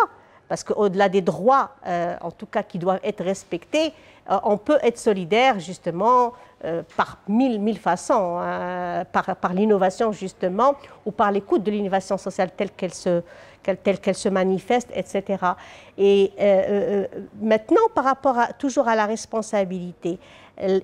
parce 0.53 0.63
qu'au-delà 0.63 1.09
des 1.09 1.21
droits, 1.21 1.71
en 2.21 2.29
tout 2.29 2.45
cas, 2.45 2.61
qui 2.61 2.77
doivent 2.77 2.99
être 3.03 3.23
respectés, 3.23 3.91
on 4.43 4.57
peut 4.57 4.77
être 4.83 4.99
solidaire 4.99 5.59
justement 5.59 6.33
euh, 6.65 6.81
par 6.95 7.17
mille, 7.27 7.59
mille 7.59 7.77
façons, 7.77 8.37
hein, 8.39 9.03
par, 9.11 9.35
par 9.35 9.53
l'innovation 9.53 10.13
justement, 10.13 10.75
ou 11.05 11.11
par 11.11 11.29
l'écoute 11.29 11.61
de 11.61 11.69
l'innovation 11.71 12.17
sociale 12.17 12.51
telle 12.55 12.71
qu'elle 12.71 12.93
se, 12.93 13.21
telle 13.83 13.99
qu'elle 13.99 14.15
se 14.15 14.29
manifeste, 14.29 14.87
etc. 14.95 15.43
Et 15.97 16.31
euh, 16.39 16.43
euh, 16.69 17.07
maintenant, 17.41 17.81
par 17.93 18.05
rapport 18.05 18.39
à, 18.39 18.53
toujours 18.53 18.87
à 18.87 18.95
la 18.95 19.05
responsabilité, 19.05 20.19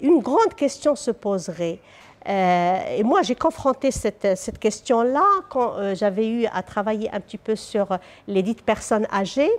une 0.02 0.20
grande 0.20 0.54
question 0.58 0.98
se 0.98 1.12
poserait. 1.12 1.80
Et 2.26 3.04
moi, 3.04 3.22
j'ai 3.24 3.36
confronté 3.36 3.92
cette, 3.92 4.38
cette 4.38 4.60
question-là 4.60 5.24
quand 5.50 5.96
j'avais 5.96 6.28
eu 6.28 6.46
à 6.54 6.62
travailler 6.62 7.10
un 7.14 7.20
petit 7.20 7.38
peu 7.38 7.56
sur 7.56 7.98
les 8.28 8.44
dites 8.44 8.62
personnes 8.62 9.08
âgées. 9.12 9.52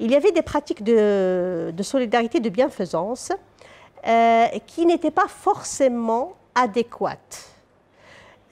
Il 0.00 0.10
y 0.10 0.16
avait 0.16 0.32
des 0.32 0.42
pratiques 0.42 0.84
de, 0.84 1.72
de 1.74 1.82
solidarité, 1.82 2.40
de 2.40 2.50
bienfaisance 2.50 3.32
euh, 4.06 4.46
qui 4.66 4.84
n'était 4.84 5.10
pas 5.10 5.28
forcément 5.28 6.34
adéquate. 6.54 7.53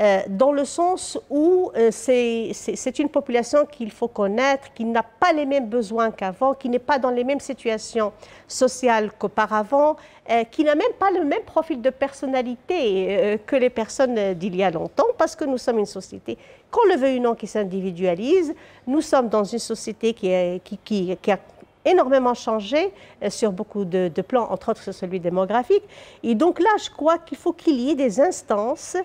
Euh, 0.02 0.20
dans 0.28 0.50
le 0.50 0.64
sens 0.64 1.16
où 1.30 1.70
euh, 1.76 1.90
c'est 1.92 2.98
une 2.98 3.08
population 3.08 3.64
qu'il 3.66 3.92
faut 3.92 4.08
connaître, 4.08 4.74
qui 4.74 4.84
n'a 4.84 5.04
pas 5.04 5.32
les 5.32 5.46
mêmes 5.46 5.68
besoins 5.68 6.10
qu'avant, 6.10 6.54
qui 6.54 6.68
n'est 6.68 6.80
pas 6.80 6.98
dans 6.98 7.10
les 7.10 7.22
mêmes 7.22 7.38
situations 7.38 8.12
sociales 8.48 9.12
qu'auparavant, 9.16 9.96
qui 10.50 10.64
n'a 10.64 10.74
même 10.74 10.92
pas 10.98 11.10
le 11.10 11.24
même 11.24 11.42
profil 11.42 11.80
de 11.80 11.90
personnalité 11.90 13.40
que 13.44 13.56
les 13.56 13.70
personnes 13.70 14.34
d'il 14.34 14.54
y 14.54 14.62
a 14.62 14.70
longtemps, 14.70 15.08
parce 15.18 15.34
que 15.34 15.44
nous 15.44 15.58
sommes 15.58 15.80
une 15.80 15.86
société, 15.86 16.38
qu'on 16.70 16.84
le 16.88 16.96
veuille 16.96 17.18
ou 17.18 17.22
non, 17.22 17.34
qui 17.34 17.46
s'individualise. 17.46 18.54
Nous 18.86 19.02
sommes 19.02 19.28
dans 19.28 19.44
une 19.44 19.58
société 19.58 20.14
qui, 20.14 20.32
a 20.32 21.38
énormément 21.84 22.34
changé 22.34 22.92
euh, 23.22 23.30
sur 23.30 23.52
beaucoup 23.52 23.84
de, 23.84 24.08
plans, 24.22 24.48
entre 24.50 24.70
autres 24.70 24.82
sur 24.82 24.94
celui 24.94 25.20
démographique. 25.20 25.82
Et 26.22 26.34
donc 26.34 26.60
là, 26.60 26.70
je 26.82 26.90
crois 26.90 27.18
qu'il 27.18 27.38
faut 27.38 27.52
qu'il 27.52 27.80
y 27.80 27.90
ait 27.90 27.94
des 27.94 28.20
instances 28.20 28.96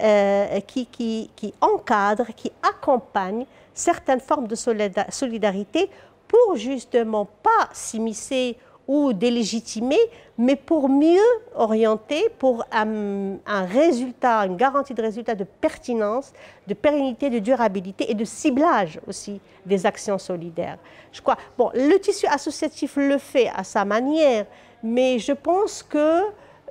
euh, 0.00 0.60
qui, 0.60 0.86
qui, 0.86 1.30
qui, 1.36 1.54
encadrent, 1.60 2.34
qui 2.34 2.50
accompagnent 2.62 3.46
certaines 3.72 4.20
formes 4.20 4.46
de 4.46 4.54
solidarité 4.54 5.90
pour 6.28 6.56
justement 6.56 7.26
pas 7.42 7.68
s'immiscer 7.72 8.56
ou 8.86 9.12
délégitimer, 9.12 9.98
mais 10.36 10.56
pour 10.56 10.88
mieux 10.88 11.20
orienter, 11.54 12.28
pour 12.38 12.64
un, 12.70 13.38
résultat, 13.46 14.46
une 14.46 14.56
garantie 14.56 14.94
de 14.94 15.00
résultat 15.00 15.34
de 15.34 15.44
pertinence, 15.44 16.32
de 16.66 16.74
pérennité, 16.74 17.30
de 17.30 17.38
durabilité 17.38 18.10
et 18.10 18.14
de 18.14 18.24
ciblage 18.24 19.00
aussi 19.06 19.40
des 19.64 19.86
actions 19.86 20.18
solidaires. 20.18 20.78
Je 21.12 21.22
crois, 21.22 21.38
bon, 21.56 21.70
le 21.74 21.96
tissu 21.98 22.26
associatif 22.26 22.96
le 22.96 23.18
fait 23.18 23.50
à 23.54 23.64
sa 23.64 23.84
manière, 23.84 24.44
mais 24.82 25.18
je 25.18 25.32
pense 25.32 25.82
que 25.82 26.22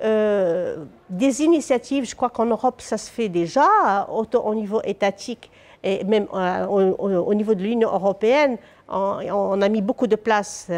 euh, 0.04 0.84
des 1.08 1.42
initiatives, 1.42 2.04
je 2.04 2.14
crois 2.14 2.28
qu'en 2.28 2.44
Europe, 2.44 2.80
ça 2.80 2.98
se 2.98 3.10
fait 3.10 3.28
déjà, 3.28 4.06
au, 4.10 4.54
niveau 4.54 4.82
étatique 4.84 5.50
et 5.82 6.04
même 6.04 6.26
euh, 6.34 6.66
au, 6.66 7.34
niveau 7.34 7.54
de 7.54 7.62
l'Union 7.62 7.90
européenne, 7.90 8.58
on, 8.88 9.62
a 9.62 9.68
mis 9.70 9.80
beaucoup 9.80 10.06
de 10.06 10.16
place 10.16 10.68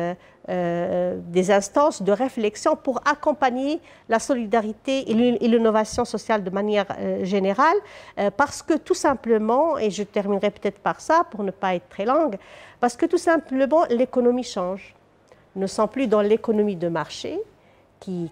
euh, 0.48 1.18
des 1.26 1.50
instances 1.50 2.02
de 2.02 2.12
réflexion 2.12 2.76
pour 2.76 3.00
accompagner 3.04 3.80
la 4.08 4.20
solidarité 4.20 5.10
et 5.10 5.14
l'innovation 5.48 6.04
sociale 6.04 6.44
de 6.44 6.50
manière 6.50 6.86
générale, 7.22 7.76
parce 8.36 8.62
que 8.62 8.74
tout 8.74 8.94
simplement, 8.94 9.76
et 9.76 9.90
je 9.90 10.04
terminerai 10.04 10.50
peut-être 10.50 10.78
par 10.78 11.00
ça 11.00 11.24
pour 11.30 11.42
ne 11.42 11.50
pas 11.50 11.74
être 11.74 11.88
très 11.88 12.04
longue, 12.04 12.36
parce 12.78 12.96
que 12.96 13.06
tout 13.06 13.18
simplement 13.18 13.84
l'économie 13.90 14.44
change. 14.44 14.94
Nous 15.56 15.62
ne 15.62 15.66
sommes 15.66 15.88
plus 15.88 16.06
dans 16.06 16.20
l'économie 16.20 16.76
de 16.76 16.88
marché 16.88 17.40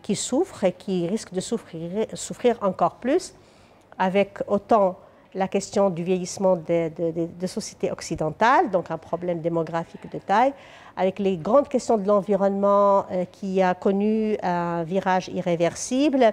qui, 0.03 0.17
souffre 0.17 0.65
et 0.65 0.73
qui 0.73 1.07
risque 1.07 1.33
de 1.33 1.41
souffrir, 1.41 2.59
encore 2.63 2.97
plus 2.97 3.35
avec 3.99 4.39
autant 4.49 4.97
la 5.35 5.49
question 5.49 5.91
du 5.91 6.05
vieillissement 6.05 6.57
des 6.57 6.91
de, 6.91 7.47
sociétés 7.47 7.91
occidentales, 7.91 8.71
donc 8.71 8.91
un 8.91 8.99
problème 8.99 9.41
démographique 9.41 10.11
de 10.13 10.19
taille, 10.19 10.53
avec 10.97 11.19
les 11.19 11.37
grandes 11.37 11.69
questions 11.69 11.99
de 11.99 12.07
l'environnement 12.07 13.07
euh, 13.11 13.25
qui 13.33 13.61
a 13.61 13.75
connu 13.75 14.37
un 14.43 14.85
virage 14.85 15.29
irréversible. 15.29 16.33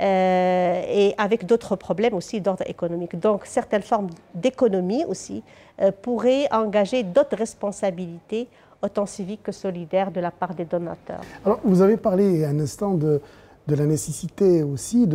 Euh, 0.00 0.82
et 0.88 1.14
avec 1.18 1.44
d'autres 1.44 1.76
problèmes 1.76 2.14
aussi 2.14 2.40
d'ordre 2.40 2.64
économique. 2.66 3.20
Donc 3.20 3.42
certaines 3.44 3.82
formes 3.82 4.08
d'économie 4.34 5.04
aussi 5.04 5.42
euh, 5.82 5.92
pourraient 5.92 6.48
engager 6.50 7.02
d'autres 7.02 7.36
responsabilités, 7.36 8.48
autant 8.82 9.06
civiques 9.06 9.42
que 9.44 9.52
solidaires, 9.52 10.10
de 10.10 10.20
la 10.20 10.30
part 10.30 10.54
des 10.54 10.64
donateurs. 10.64 11.20
Alors, 11.44 11.60
vous 11.64 11.82
avez 11.82 11.96
parlé 11.96 12.44
un 12.44 12.58
instant 12.58 12.94
de, 12.94 13.20
de 13.66 13.74
la 13.74 13.86
nécessité 13.86 14.62
aussi 14.62 15.08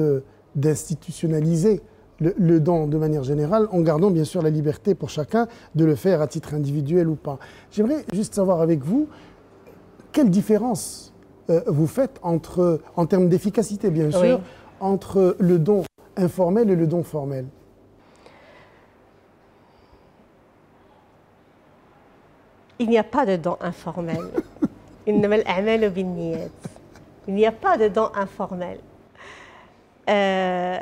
d'institutionnaliser 0.56 1.82
le, 2.20 2.60
don 2.60 2.88
de 2.88 2.98
manière 2.98 3.24
générale, 3.24 3.68
en 3.72 3.82
gardant 3.82 4.10
bien 4.10 4.24
sûr 4.24 4.42
la 4.42 4.50
liberté 4.50 4.96
pour 4.96 5.10
chacun 5.10 5.48
de 5.76 5.86
le 5.86 5.96
faire 5.96 6.22
à 6.22 6.28
titre 6.28 6.54
individuel 6.54 7.08
ou 7.08 7.16
pas. 7.16 7.38
J'aimerais 7.72 8.06
juste 8.12 8.34
savoir 8.34 8.62
avec 8.62 8.84
vous, 8.84 9.08
quelle 10.12 10.30
différence 10.30 11.14
euh, 11.50 11.62
vous 11.68 11.88
faites 11.88 12.20
entre, 12.24 12.82
en 12.96 13.06
termes 13.06 13.30
d'efficacité 13.30 13.92
bien 13.92 14.10
sûr, 14.12 14.42
entre 14.80 15.36
le 15.40 15.60
don 15.60 15.84
informel 16.16 16.70
et 16.72 16.76
le 16.76 16.88
don 16.88 17.04
formel? 17.04 17.46
Il 22.80 22.90
n'y 22.90 22.98
a 22.98 23.04
pas 23.04 23.26
de 23.26 23.36
don 23.36 23.58
informel. 23.60 24.20
Il 25.06 25.20
n'y 27.28 27.46
a 27.46 27.52
pas 27.52 27.78
de 27.78 27.88
don 27.88 28.10
informel. 28.14 28.80
Euh, 30.10 30.78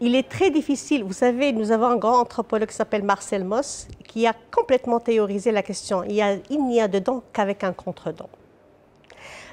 il 0.00 0.14
est 0.14 0.28
très 0.28 0.50
difficile. 0.50 1.04
Vous 1.04 1.12
savez, 1.12 1.52
nous 1.52 1.70
avons 1.72 1.86
un 1.86 1.96
grand 1.96 2.20
anthropologue 2.20 2.68
qui 2.68 2.74
s'appelle 2.74 3.02
Marcel 3.02 3.44
Moss 3.44 3.88
qui 4.04 4.26
a 4.26 4.34
complètement 4.54 5.00
théorisé 5.00 5.52
la 5.52 5.62
question. 5.62 6.02
Il, 6.04 6.14
n'y 6.64 6.80
a 6.80 6.88
de 6.88 6.98
don 6.98 7.22
qu'avec 7.32 7.64
un 7.64 7.72
contre-don. 7.72 8.28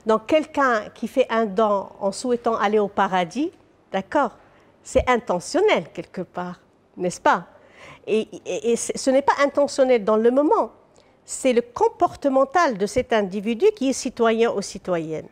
Donc, 0.05 0.25
quelqu'un 0.27 0.89
qui 0.93 1.07
fait 1.07 1.27
un 1.29 1.45
don 1.45 1.87
en 1.99 2.11
souhaitant 2.11 2.55
aller 2.55 2.79
au 2.79 2.89
paradis, 2.89 3.51
d'accord, 3.91 4.37
c'est 4.83 5.09
intentionnel 5.09 5.85
quelque 5.93 6.21
part, 6.21 6.59
n'est-ce 6.97 7.21
pas? 7.21 7.45
Et, 8.07 8.75
ce 8.75 9.09
n'est 9.09 9.21
pas 9.21 9.33
intentionnel 9.43 10.03
dans 10.03 10.17
le 10.17 10.31
moment, 10.31 10.71
c'est 11.25 11.53
le 11.53 11.61
comportemental 11.61 12.77
de 12.77 12.85
cet 12.85 13.13
individu 13.13 13.65
qui 13.75 13.89
est 13.89 13.93
citoyen 13.93 14.51
ou 14.51 14.61
citoyenne. 14.61 15.27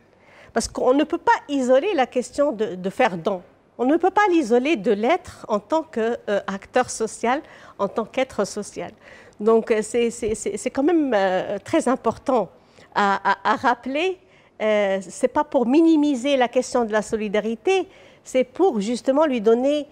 Parce 0.52 0.68
qu'on 0.68 0.94
ne 0.94 1.04
peut 1.04 1.18
pas 1.18 1.32
isoler 1.48 1.94
la 1.94 2.06
question 2.06 2.52
de, 2.52 2.90
faire 2.90 3.16
don. 3.16 3.42
On 3.78 3.84
ne 3.84 3.96
peut 3.96 4.10
pas 4.10 4.26
l'isoler 4.30 4.76
de 4.76 4.92
l'être 4.92 5.44
en 5.48 5.58
tant 5.58 5.82
qu'acteur 5.82 6.90
social, 6.90 7.42
en 7.78 7.88
tant 7.88 8.04
qu'être 8.04 8.46
social. 8.46 8.92
Donc 9.40 9.70
euh, 9.70 9.80
c'est 9.82 10.70
quand 10.70 10.82
même 10.82 11.12
euh, 11.14 11.58
très 11.58 11.88
important 11.88 12.50
à, 12.94 13.56
rappeler. 13.60 14.18
Euh, 14.60 15.00
ce 15.00 15.24
n'est 15.24 15.32
pas 15.32 15.44
pour 15.44 15.66
minimiser 15.66 16.36
la 16.36 16.48
question 16.48 16.84
de 16.84 16.92
la 16.92 17.02
solidarité, 17.02 17.88
c'est 18.22 18.44
pour 18.44 18.80
justement 18.80 19.26
lui 19.26 19.40
donner 19.40 19.88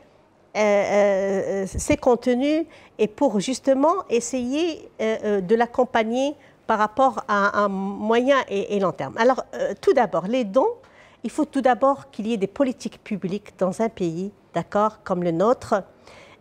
ses 0.54 1.96
contenus 2.00 2.66
et 2.98 3.06
pour 3.06 3.40
justement 3.40 3.94
essayer 4.08 4.88
de 4.98 5.54
l'accompagner 5.54 6.34
par 6.70 6.78
rapport 6.78 7.24
à 7.26 7.58
un 7.58 7.66
moyen 7.66 8.36
et, 8.48 8.78
long 8.78 8.92
terme. 8.92 9.14
Alors, 9.18 9.42
euh, 9.54 9.74
tout 9.80 9.92
d'abord, 9.92 10.28
les 10.28 10.44
dons, 10.44 10.76
il 11.24 11.30
faut 11.32 11.44
tout 11.44 11.62
d'abord 11.62 12.12
qu'il 12.12 12.28
y 12.28 12.32
ait 12.32 12.36
des 12.36 12.46
politiques 12.46 13.02
publiques 13.02 13.58
dans 13.58 13.82
un 13.82 13.88
pays, 13.88 14.30
d'accord, 14.54 15.02
comme 15.02 15.24
le 15.24 15.32
nôtre, 15.32 15.82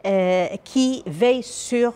euh, 0.05 0.45
qui 0.63 1.01
veillent 1.07 1.41
sur 1.41 1.93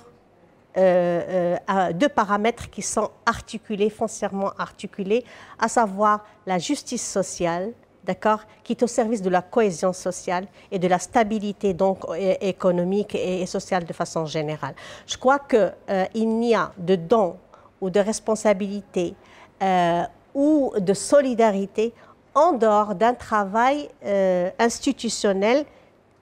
euh, 0.78 1.58
deux 1.94 2.10
paramètres 2.10 2.72
qui 2.72 2.82
sont 2.82 3.12
articulés, 3.28 3.92
foncièrement 3.92 4.52
articulés, 4.58 5.24
à 5.60 5.68
savoir 5.68 6.26
la 6.48 6.58
justice 6.58 7.08
sociale, 7.08 7.72
d'accord, 8.04 8.42
qui 8.64 8.74
est 8.74 8.84
au 8.84 8.88
service 8.88 9.22
de 9.22 9.30
la 9.30 9.42
cohésion 9.42 9.94
sociale 9.94 10.46
et 10.72 10.80
de 10.80 10.88
la 10.88 11.00
stabilité 11.00 11.74
donc 11.74 12.00
économique 12.42 13.16
et, 13.16 13.46
sociale 13.46 13.86
de 13.86 13.94
façon 13.94 14.26
générale. 14.26 14.76
Je 15.08 15.18
crois 15.18 15.40
qu'il 15.40 16.30
n'y 16.40 16.56
a 16.56 16.72
de 16.78 16.96
dons 16.96 17.38
ou 17.84 17.90
de 17.90 18.00
responsabilité 18.00 19.14
euh, 19.62 20.04
ou 20.34 20.74
de 20.80 20.94
solidarité 20.94 21.94
en 22.34 22.54
dehors 22.54 22.96
d'un 22.96 23.14
travail 23.14 23.90
euh, 24.04 24.50
institutionnel 24.58 25.66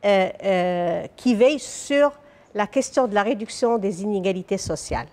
euh, 0.04 1.08
qui 1.16 1.36
veille 1.36 1.60
sur 1.60 2.12
la 2.54 2.68
question 2.68 3.08
de 3.08 3.16
la 3.16 3.24
réduction 3.24 3.78
des 3.78 4.04
inégalités 4.04 4.58
sociales. 4.58 5.08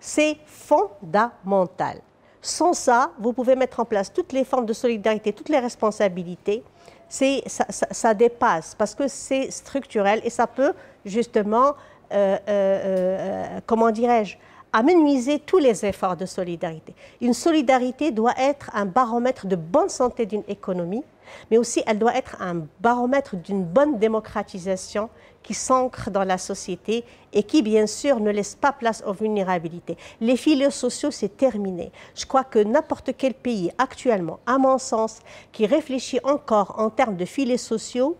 C'est 0.00 0.36
fondamental. 0.46 1.98
Sans 2.42 2.72
ça, 2.72 3.12
vous 3.18 3.32
pouvez 3.32 3.56
mettre 3.56 3.80
en 3.80 3.84
place 3.84 4.12
toutes 4.12 4.32
les 4.32 4.44
formes 4.44 4.66
de 4.66 4.72
solidarité, 4.72 5.32
toutes 5.32 5.48
les 5.48 5.60
responsabilités. 5.60 6.62
Ça, 7.08 7.66
ça, 7.68 8.14
dépasse 8.14 8.74
parce 8.74 8.94
que 8.94 9.06
c'est 9.06 9.50
structurel 9.50 10.20
et 10.24 10.30
ça 10.30 10.46
peut 10.46 10.72
justement, 11.04 11.74
comment 13.66 13.90
dirais-je, 13.90 14.36
amenuiser 14.72 15.38
tous 15.38 15.58
les 15.58 15.84
efforts 15.84 16.16
de 16.16 16.26
solidarité. 16.26 16.94
Une 17.20 17.34
solidarité 17.34 18.10
doit 18.10 18.34
être 18.38 18.70
un 18.74 18.86
baromètre 18.86 19.46
de 19.46 19.56
bonne 19.56 19.88
santé 19.88 20.26
d'une 20.26 20.44
économie, 20.48 21.04
mais 21.50 21.58
aussi 21.58 21.82
elle 21.86 21.98
doit 21.98 22.16
être 22.16 22.36
un 22.40 22.66
baromètre 22.80 23.36
d'une 23.36 23.64
bonne 23.64 23.98
démocratisation 23.98 25.08
qui 25.42 25.54
s'ancre 25.54 26.10
dans 26.10 26.24
la 26.24 26.38
société 26.38 27.04
et 27.32 27.42
qui, 27.42 27.62
bien 27.62 27.86
sûr, 27.86 28.20
ne 28.20 28.30
laisse 28.30 28.54
pas 28.54 28.72
place 28.72 29.02
aux 29.06 29.12
vulnérabilités. 29.12 29.96
Les 30.20 30.36
filets 30.36 30.70
sociaux, 30.70 31.10
c'est 31.10 31.36
terminé. 31.36 31.90
Je 32.14 32.26
crois 32.26 32.44
que 32.44 32.60
n'importe 32.60 33.10
quel 33.16 33.34
pays 33.34 33.72
actuellement, 33.78 34.38
à 34.46 34.58
mon 34.58 34.78
sens, 34.78 35.18
qui 35.50 35.66
réfléchit 35.66 36.20
encore 36.22 36.76
en 36.78 36.90
termes 36.90 37.16
de 37.16 37.24
filets 37.24 37.56
sociaux, 37.56 38.16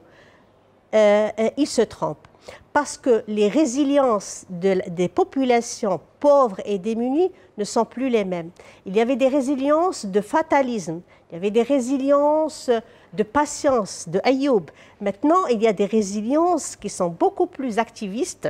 euh, 0.94 1.28
euh, 1.38 1.50
il 1.56 1.66
se 1.66 1.82
trompe 1.82 2.26
parce 2.72 2.96
que 2.96 3.22
les 3.28 3.48
résiliences 3.48 4.46
des 4.48 5.08
populations 5.08 6.00
pauvres 6.20 6.60
et 6.64 6.78
démunies 6.78 7.30
ne 7.58 7.64
sont 7.64 7.84
plus 7.84 8.08
les 8.08 8.24
mêmes. 8.24 8.50
Il 8.86 8.96
y 8.96 9.00
avait 9.00 9.16
des 9.16 9.28
résiliences 9.28 10.06
de 10.06 10.20
fatalisme, 10.20 11.02
il 11.30 11.34
y 11.34 11.36
avait 11.36 11.50
des 11.50 11.62
résiliences 11.62 12.70
de 13.12 13.22
patience, 13.22 14.08
de 14.08 14.20
Ayoub. 14.24 14.66
Maintenant, 15.00 15.46
il 15.46 15.62
y 15.62 15.66
a 15.66 15.72
des 15.72 15.84
résiliences 15.84 16.76
qui 16.76 16.88
sont 16.88 17.08
beaucoup 17.08 17.46
plus 17.46 17.78
activistes. 17.78 18.48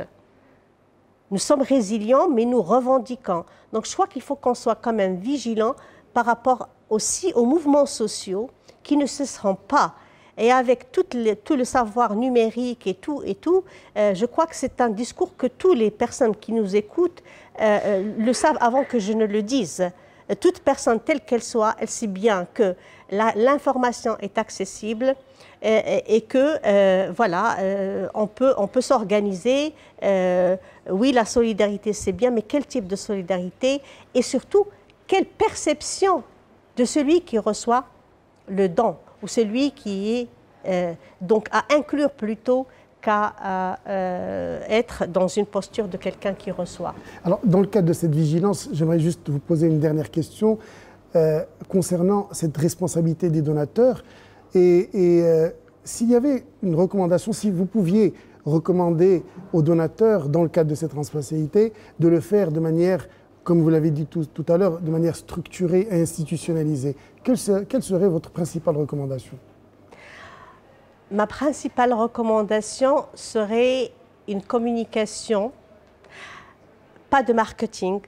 Nous 1.31 1.37
sommes 1.37 1.61
résilients, 1.61 2.29
mais 2.29 2.45
nous 2.45 2.61
revendiquons. 2.61 3.43
Donc 3.73 3.85
je 3.87 3.93
crois 3.93 4.07
qu'il 4.07 4.21
faut 4.21 4.35
qu'on 4.35 4.53
soit 4.53 4.75
quand 4.75 4.93
même 4.93 5.17
vigilant 5.17 5.75
par 6.13 6.25
rapport 6.25 6.69
aussi 6.89 7.33
aux 7.33 7.45
mouvements 7.45 7.85
sociaux 7.85 8.49
qui 8.83 8.95
ne 8.95 9.05
cesseront 9.05 9.55
pas 9.55 9.95
et 10.37 10.51
avec 10.51 10.91
tout 10.91 11.05
le, 11.13 11.63
savoir 11.63 12.15
numérique 12.15 12.87
et 12.87 12.95
tout, 12.95 13.21
et 13.25 13.35
tout 13.35 13.63
euh, 13.97 14.13
je 14.13 14.25
crois 14.25 14.47
que 14.47 14.55
c'est 14.55 14.81
un 14.81 14.89
discours 14.89 15.35
que 15.37 15.47
toutes 15.47 15.77
les 15.77 15.91
personnes 15.91 16.35
qui 16.35 16.51
nous 16.51 16.75
écoutent 16.75 17.23
euh, 17.61 17.79
euh, 17.85 18.13
le 18.17 18.33
savent 18.33 18.57
avant 18.59 18.83
que 18.83 18.99
je 18.99 19.13
ne 19.13 19.25
le 19.25 19.41
dise. 19.43 19.89
Toute 20.39 20.61
personne, 20.61 20.99
telle 21.01 21.19
qu'elle 21.21 21.43
soit, 21.43 21.75
elle 21.79 21.89
sait 21.89 22.07
bien 22.07 22.47
que 22.53 22.75
l'information 23.09 24.17
est 24.21 24.37
accessible 24.37 25.15
et, 25.61 26.15
et 26.15 26.21
que, 26.21 27.11
voilà, 27.11 27.57
on 28.13 28.25
peut, 28.27 28.53
on 28.57 28.67
peut 28.67 28.81
s'organiser. 28.81 29.73
oui, 30.89 31.11
la 31.11 31.25
solidarité, 31.25 31.91
c'est 31.91 32.13
bien, 32.13 32.31
mais 32.31 32.41
quel 32.41 32.65
type 32.65 32.87
de 32.87 32.95
solidarité? 32.95 33.81
Et 34.15 34.21
surtout, 34.21 34.65
quelle 35.07 35.25
perception 35.25 36.23
de 36.77 36.85
celui 36.85 37.21
qui 37.21 37.37
reçoit 37.37 37.83
le 38.47 38.69
don? 38.69 38.95
Ou 39.23 39.27
celui 39.27 39.71
qui 39.71 40.13
est 40.13 40.27
euh, 40.67 40.93
donc 41.21 41.47
à 41.51 41.63
inclure 41.73 42.11
plutôt 42.11 42.67
qu'à 43.01 43.79
euh, 43.87 44.61
être 44.69 45.05
dans 45.07 45.27
une 45.27 45.45
posture 45.45 45.87
de 45.87 45.97
quelqu'un 45.97 46.33
qui 46.33 46.51
reçoit. 46.51 46.93
Alors, 47.25 47.39
dans 47.43 47.59
le 47.59 47.67
cadre 47.67 47.87
de 47.87 47.93
cette 47.93 48.13
vigilance, 48.13 48.69
j'aimerais 48.71 48.99
juste 48.99 49.29
vous 49.29 49.39
poser 49.39 49.67
une 49.67 49.79
dernière 49.79 50.09
question 50.09 50.57
euh, 51.15 51.43
concernant 51.67 52.29
cette 52.31 52.55
responsabilité 52.55 53.29
des 53.29 53.41
donateurs. 53.41 54.03
Et, 54.55 54.89
et 54.93 55.51
s'il 55.83 56.11
y 56.11 56.15
avait 56.15 56.45
une 56.61 56.75
recommandation, 56.75 57.33
si 57.33 57.49
vous 57.49 57.65
pouviez 57.65 58.13
recommander 58.45 59.23
aux 59.51 59.61
donateurs, 59.61 60.29
dans 60.29 60.43
le 60.43 60.49
cadre 60.49 60.69
de 60.69 60.75
cette 60.75 60.93
responsabilité, 60.93 61.73
de 61.99 62.07
le 62.07 62.19
faire 62.19 62.51
de 62.51 62.59
manière 62.59 63.07
comme 63.43 63.61
vous 63.61 63.69
l'avez 63.69 63.91
dit 63.91 64.05
tout, 64.05 64.45
à 64.47 64.57
l'heure, 64.57 64.79
de 64.79 64.89
manière 64.89 65.15
structurée 65.15 65.87
et 65.89 66.01
institutionnalisée. 66.01 66.95
Quelle, 67.23 67.37
serait 67.37 68.07
votre 68.07 68.29
principale 68.29 68.77
recommandation? 68.77 69.37
Ma 71.11 71.27
principale 71.27 71.93
recommandation 71.93 73.05
serait 73.13 73.91
une 74.27 74.41
communication, 74.41 75.51
pas 77.09 77.21
de 77.21 77.33
marketing, 77.33 77.99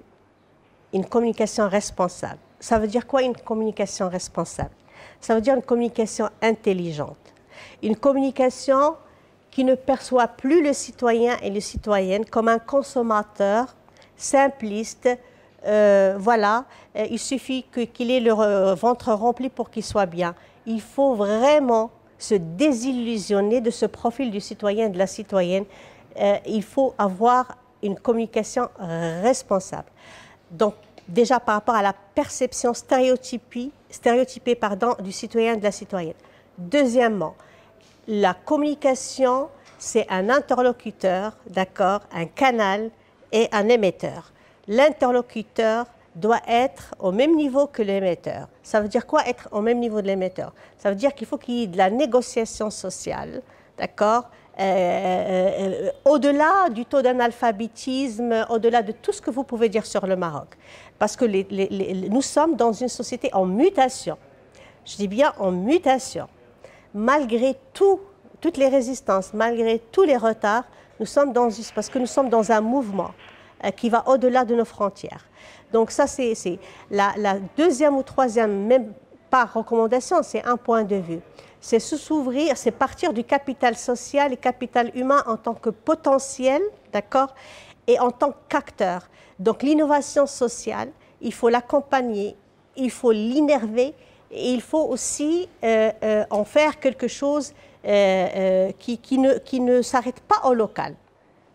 une 0.94 1.06
communication 1.06 1.68
responsable. 1.68 2.40
Ça 2.60 2.80
veut 2.80 2.88
dire 2.88 3.06
quoi 3.06 3.22
une 3.22 3.36
communication 3.36 4.10
responsable? 4.10 4.72
Ça 5.20 5.36
veut 5.36 5.42
dire 5.42 5.56
une 5.56 5.62
communication 5.62 6.30
intelligente, 6.42 7.34
une 7.84 7.98
communication 7.98 8.96
qui 9.52 9.64
ne 9.66 9.76
perçoit 9.76 10.28
plus 10.28 10.64
le 10.64 10.74
citoyen 10.74 11.38
et 11.44 11.50
les 11.50 11.62
citoyenne 11.62 12.26
comme 12.26 12.48
un 12.48 12.60
consommateur 12.60 13.76
simpliste. 14.18 15.10
Euh, 15.66 16.16
voilà, 16.18 16.66
euh, 16.96 17.08
il 17.10 17.20
suffit 17.20 17.66
qu'il 17.94 18.12
ait 18.12 18.20
le 18.20 18.74
ventre 18.74 19.12
rempli 19.14 19.50
pour 19.50 19.70
qu'il 19.70 19.84
soit 19.84 20.06
bien. 20.06 20.36
Il 20.66 20.82
faut 20.82 21.16
vraiment 21.16 21.92
se 22.18 22.36
désillusionner 22.36 23.62
de 23.62 23.72
ce 23.72 23.86
profil 23.86 24.32
du 24.32 24.40
citoyen 24.40 24.90
de 24.90 24.98
la 24.98 25.08
citoyenne. 25.08 25.66
Euh, 26.20 26.38
il 26.46 26.64
faut 26.64 26.94
avoir 26.98 27.58
une 27.84 28.00
communication 28.00 28.70
responsable. 29.22 29.90
Donc, 30.50 30.76
déjà 31.08 31.40
par 31.40 31.56
rapport 31.56 31.76
à 31.76 31.82
la 31.82 31.94
perception 31.94 32.74
stéréotypée, 32.74 33.70
stéréotypée 33.90 34.58
du 35.00 35.12
citoyen 35.12 35.56
de 35.56 35.64
la 35.64 35.72
citoyenne. 35.72 36.16
Deuxièmement, 36.58 37.36
la 38.08 38.34
communication 38.34 39.50
c'est 39.78 40.08
un 40.10 40.30
interlocuteur, 40.30 41.34
d'accord, 41.50 42.02
un 42.12 42.26
canal 42.26 42.90
et 43.32 43.48
un 43.52 43.68
émetteur. 43.70 44.32
L'interlocuteur 44.68 45.86
doit 46.16 46.42
être 46.48 46.96
au 47.00 47.12
même 47.12 47.36
niveau 47.36 47.68
que 47.68 47.82
l'émetteur. 47.82 48.48
Ça 48.64 48.80
veut 48.80 48.88
dire 48.88 49.06
quoi 49.06 49.28
être 49.28 49.50
au 49.52 49.62
même 49.62 49.80
niveau 49.80 50.02
de 50.02 50.08
l'émetteur? 50.08 50.54
Ça 50.78 50.90
veut 50.90 50.96
dire 50.96 51.14
qu'il 51.14 51.28
faut 51.28 51.38
qu'il 51.38 51.56
y 51.56 51.64
ait 51.64 51.68
de 51.68 51.78
la 51.78 51.90
négociation 51.90 52.70
sociale, 52.70 53.42
d'accord? 53.78 54.30
Euh, 54.58 54.64
euh, 54.64 55.92
au-delà 56.06 56.70
du 56.70 56.86
taux 56.86 57.02
d'analphabétisme, 57.02 58.46
au-delà 58.50 58.82
de 58.82 58.94
tout 58.94 59.12
ce 59.12 59.22
que 59.22 59.30
vous 59.30 59.44
pouvez 59.44 59.68
dire 59.68 59.86
sur 59.86 60.08
le 60.08 60.16
Maroc. 60.16 60.48
Parce 60.98 61.18
que 61.18 61.26
nous 61.26 62.22
sommes 62.22 62.56
dans 62.56 62.72
une 62.72 62.88
société 62.88 63.30
en 63.34 63.46
mutation. 63.46 64.18
Je 64.86 64.96
dis 64.96 65.10
bien 65.10 65.34
en 65.40 65.52
mutation. 65.52 66.28
Malgré 66.94 67.58
tout, 67.74 68.00
toutes 68.40 68.56
les 68.56 68.70
résistances, 68.70 69.34
malgré 69.34 69.80
tous 69.92 70.04
les 70.04 70.16
retards, 70.16 70.64
nous 71.00 71.06
sommes 71.06 71.34
dans, 71.34 71.50
parce 71.74 71.90
que 71.90 72.00
nous 72.00 72.06
sommes 72.06 72.30
dans 72.30 72.52
un 72.52 72.62
mouvement 72.62 73.12
euh, 73.64 73.72
qui 73.72 73.90
va 73.90 74.08
au-delà 74.08 74.46
de 74.46 74.56
nos 74.56 74.66
frontières. 74.66 75.26
Donc 75.72 75.92
ça, 75.92 76.08
c'est 76.08 76.60
la, 76.90 77.14
deuxième 77.58 77.98
ou 77.98 78.04
troisième, 78.04 78.66
même 78.66 78.94
par 79.30 79.54
recommandation, 79.54 80.24
c'est 80.24 80.44
un 80.46 80.58
point 80.58 80.84
de 80.84 80.96
vue. 80.96 81.20
C'est 81.60 81.80
s'ouvrir, 81.80 82.56
c'est 82.58 82.72
partir 82.72 83.12
du 83.12 83.24
capital 83.24 83.76
social 83.76 84.32
et 84.32 84.38
capital 84.38 84.92
humain 84.96 85.24
en 85.26 85.36
tant 85.36 85.56
que 85.56 85.70
potentiel, 85.70 86.62
d'accord, 86.94 87.34
et 87.88 88.00
en 88.00 88.12
tant 88.12 88.34
qu'acteur. 88.48 89.10
Donc 89.40 89.64
l'innovation 89.64 90.28
sociale, 90.28 90.90
il 91.22 91.34
faut 91.34 91.50
l'accompagner, 91.50 92.36
il 92.78 92.92
faut 92.92 93.12
l'innerver, 93.12 93.94
et 94.32 94.52
il 94.54 94.62
faut 94.62 94.84
aussi 94.84 95.50
euh, 95.64 95.92
euh, 96.04 96.26
en 96.30 96.44
faire 96.44 96.80
quelque 96.80 97.08
chose 97.08 97.54
qui, 98.80 98.98
qui, 98.98 99.18
ne, 99.20 99.38
qui 99.38 99.60
ne 99.60 99.82
s'arrête 99.82 100.20
pas 100.22 100.48
au 100.48 100.54
local. 100.54 100.96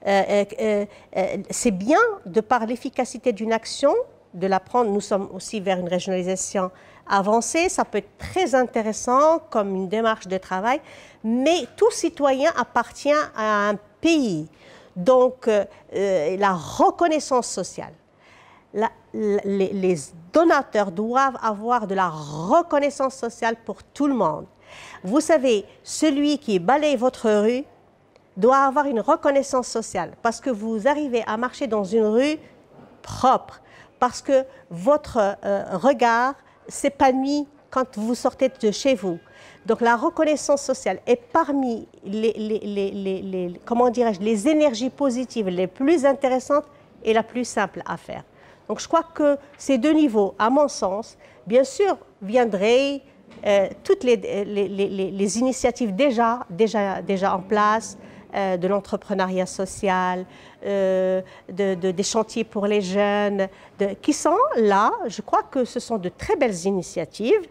c'est 0.05 1.71
bien 1.71 1.99
de 2.27 2.41
par 2.41 2.67
l'efficacité 2.67 3.33
d'une 3.33 3.53
action, 3.53 3.95
de 4.35 4.47
la 4.47 4.61
prendre. 4.61 4.91
Nous 4.91 5.01
sommes 5.01 5.29
aussi 5.35 5.61
vers 5.61 5.79
une 5.79 5.89
régionalisation 5.89 6.71
avancée. 7.09 7.69
Ça 7.69 7.85
peut 7.85 7.99
être 7.99 8.17
très 8.19 8.55
intéressant 8.55 9.41
comme 9.51 9.75
une 9.75 9.89
démarche 9.89 10.29
de 10.29 10.39
travail, 10.39 10.81
mais 11.25 11.67
tout 11.77 11.91
citoyen 11.91 12.51
appartient 12.57 13.11
à 13.37 13.71
un 13.71 13.75
pays. 14.01 14.49
Donc, 14.97 15.49
la 15.93 16.53
reconnaissance 16.53 17.49
sociale, 17.49 17.93
les, 19.15 19.97
donateurs 20.33 20.93
doivent 20.93 21.39
avoir 21.43 21.87
de 21.87 21.95
la 21.95 22.09
reconnaissance 22.09 23.17
sociale 23.17 23.57
pour 23.65 23.83
tout 23.83 24.07
le 24.07 24.15
monde. 24.15 24.47
Vous 25.05 25.21
savez, 25.21 25.65
celui 25.83 26.39
qui 26.39 26.59
balaye 26.59 26.97
votre 26.97 27.31
rue 27.31 27.65
doit 28.37 28.59
avoir 28.59 28.87
une 28.87 29.01
reconnaissance 29.01 29.69
sociale 29.69 30.13
parce 30.23 30.41
que 30.41 30.51
vous 30.51 30.87
arrivez 30.87 31.23
à 31.27 31.37
marcher 31.37 31.67
dans 31.67 31.85
une 31.85 32.05
rue 32.05 32.39
propre, 33.03 33.61
parce 33.99 34.23
que 34.23 34.45
votre 34.71 35.37
euh, 35.45 35.65
regard 35.73 36.35
s'épanouit 36.69 37.47
quand 37.71 37.99
vous 37.99 38.15
sortez 38.15 38.49
de 38.49 38.71
chez 38.71 38.95
vous. 38.95 39.19
Donc 39.67 39.81
la 39.81 39.97
reconnaissance 39.97 40.63
sociale 40.63 41.01
est 41.07 41.21
parmi 41.33 41.87
les, 42.05 42.33
les 42.33 43.61
les 44.21 44.49
énergies 44.49 44.91
positives 44.91 45.49
les 45.49 45.67
plus 45.67 46.05
intéressantes 46.05 46.65
et 47.05 47.13
la 47.13 47.23
plus 47.23 47.45
simple 47.45 47.83
à 47.87 47.97
faire. 47.97 48.25
Donc 48.69 48.81
je 48.81 48.89
crois 48.89 49.03
que 49.03 49.37
ces 49.59 49.79
deux 49.79 49.93
niveaux, 49.93 50.35
à 50.39 50.49
mon 50.49 50.69
sens, 50.69 51.17
bien 51.47 51.65
sûr, 51.65 51.99
viendraient 52.23 53.03
euh, 53.47 53.69
toutes 53.85 54.05
les, 54.05 55.39
initiatives 55.39 55.95
déjà, 55.95 56.47
en 57.33 57.41
place, 57.41 57.99
euh, 58.35 58.57
de 58.57 58.69
l'entrepreneuriat 58.69 59.47
social, 59.47 60.25
euh, 60.65 61.23
de, 61.51 61.75
des 61.75 62.03
chantiers 62.03 62.45
pour 62.45 62.67
les 62.67 62.81
jeunes, 62.81 63.49
qui 64.03 64.13
sont 64.13 64.39
là, 64.57 64.93
je 65.07 65.23
crois 65.23 65.43
que 65.43 65.65
ce 65.65 65.81
sont 65.81 65.99
de 65.99 66.09
très 66.09 66.37
belles 66.37 66.67
initiatives 66.67 67.49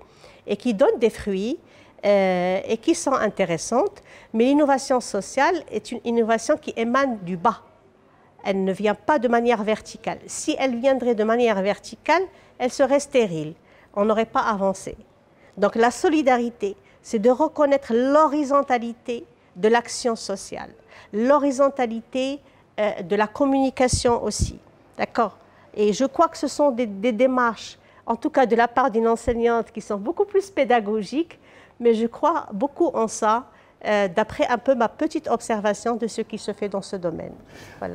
et 0.48 0.56
qui 0.56 0.74
donnent 0.74 1.00
des 1.00 1.10
fruits 1.10 1.60
et 2.02 2.78
qui 2.82 2.96
sont 2.96 3.14
intéressantes. 3.14 4.02
Mais 4.34 4.46
l'innovation 4.46 5.02
sociale 5.02 5.64
est 5.70 5.92
une 5.92 6.00
innovation 6.06 6.56
qui 6.56 6.74
émane 6.78 7.20
du 7.24 7.36
bas 7.36 7.62
elle 8.44 8.64
ne 8.64 8.72
vient 8.72 8.96
pas 8.96 9.20
de 9.20 9.28
manière 9.28 9.64
verticale. 9.64 10.20
Si 10.26 10.56
elle 10.58 10.76
viendrait 10.78 11.16
de 11.16 11.24
manière 11.24 11.62
verticale, 11.62 12.24
elle 12.58 12.72
serait 12.72 13.00
stérile. 13.00 13.54
On 13.94 14.06
n'aurait 14.06 14.26
pas 14.26 14.42
avancé. 14.42 14.96
Donc 15.60 15.76
la 15.76 15.92
solidarité, 15.92 16.78
c'est 17.02 17.20
de 17.20 17.30
reconnaître 17.30 17.94
l'horizontalité 17.94 19.26
de 19.58 19.68
l'action 19.68 20.16
sociale, 20.16 20.72
l'horizontalité 21.12 22.40
euh, 22.80 23.02
de 23.02 23.16
la 23.18 23.28
communication 23.28 24.24
aussi. 24.24 24.58
D'accord? 24.98 25.38
Et 25.74 25.92
je 25.92 26.06
crois 26.06 26.30
que 26.30 26.38
ce 26.38 26.48
sont 26.48 26.72
des, 26.72 26.86
des 26.86 27.12
démarches, 27.12 27.78
en 28.06 28.16
tout 28.16 28.30
cas 28.30 28.46
de 28.46 28.56
la 28.56 28.70
part 28.70 28.90
d'une 28.90 29.08
enseignante, 29.08 29.72
qui 29.72 29.82
sont 29.82 29.98
beaucoup 29.98 30.26
plus 30.26 30.50
pédagogiques, 30.50 31.38
mais 31.80 31.94
je 31.94 32.08
crois 32.08 32.48
beaucoup 32.54 32.88
en 32.94 33.10
ça 33.10 33.46
euh, 33.86 34.10
d'après 34.14 34.46
un 34.50 34.58
peu 34.58 34.76
ma 34.76 34.90
petite 34.90 35.30
observation 35.30 35.96
de 35.96 36.06
ce 36.08 36.22
qui 36.22 36.38
se 36.38 36.52
fait 36.52 36.68
dans 36.68 36.82
ce 36.82 36.98
domaine. 36.98 37.32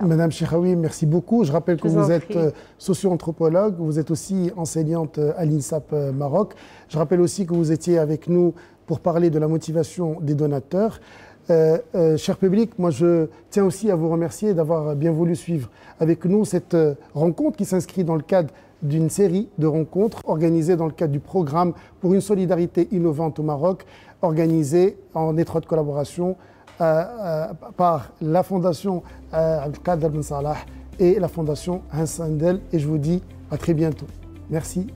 Madame 0.03 0.33
Cheikhaoui, 0.33 0.77
merci 0.77 1.05
beaucoup. 1.05 1.45
Je 1.45 1.53
rappelle 1.53 1.79
que 1.79 1.89
vous, 1.89 2.11
êtes 2.11 2.35
euh, 2.37 2.53
socio-anthropologue, 2.79 3.75
vous 3.79 3.99
êtes 3.99 4.11
aussi 4.11 4.51
enseignante 4.57 5.19
euh, 5.19 5.35
à 5.37 5.45
l'INSAP 5.45 5.93
Maroc. 6.15 6.55
Je 6.89 6.97
rappelle 6.97 7.21
aussi 7.21 7.45
que 7.45 7.53
vous 7.53 7.71
étiez 7.71 7.99
avec 7.99 8.29
nous 8.29 8.55
pour 8.87 9.01
parler 9.01 9.29
de 9.29 9.39
la 9.39 9.47
motivation 9.47 10.19
des 10.23 10.35
donateurs. 10.35 11.01
cher 11.49 12.39
public, 12.39 12.79
moi 12.79 12.91
je 12.91 13.29
tiens 13.51 13.65
aussi 13.65 13.91
à 13.91 13.95
vous 13.95 14.09
remercier 14.09 14.55
d'avoir 14.55 14.97
bien 14.97 15.13
voulu 15.13 15.37
suivre 15.37 15.69
avec 16.01 16.25
nous 16.25 16.47
cette 16.47 16.77
rencontre 17.13 17.59
qui 17.59 17.67
s'inscrit 17.67 18.05
dans 18.05 18.17
le 18.17 18.23
cadre 18.23 18.49
d'une 18.85 19.09
série 19.09 19.49
de 19.59 19.67
rencontres 19.67 20.21
organisées 20.25 20.77
dans 20.77 20.87
le 20.87 20.93
cadre 20.93 21.13
du 21.13 21.21
programme 21.21 21.73
pour 22.01 22.15
une 22.15 22.21
solidarité 22.21 22.89
innovante 22.93 23.39
au 23.39 23.43
Maroc 23.43 23.85
organisé 24.25 24.97
en 25.15 25.37
étroite 25.37 25.67
collaboration 25.67 26.37
euh, 26.81 27.05
euh, 27.21 27.47
par 27.77 28.13
la 28.21 28.43
Fondation 28.43 29.03
euh, 29.33 29.65
Al-Qadr 29.65 30.11
Ben 30.11 30.23
Salah 30.23 30.57
et 30.99 31.21
la 31.21 31.29
Fondation 31.29 31.83
Hans 31.93 32.07
Sandel. 32.07 32.61
Et 32.73 32.79
je 32.79 32.89
vous 32.89 32.99
dis 32.99 33.23
à 33.51 33.59
très 33.59 33.75
bientôt. 33.75 34.07
Merci 34.51 34.89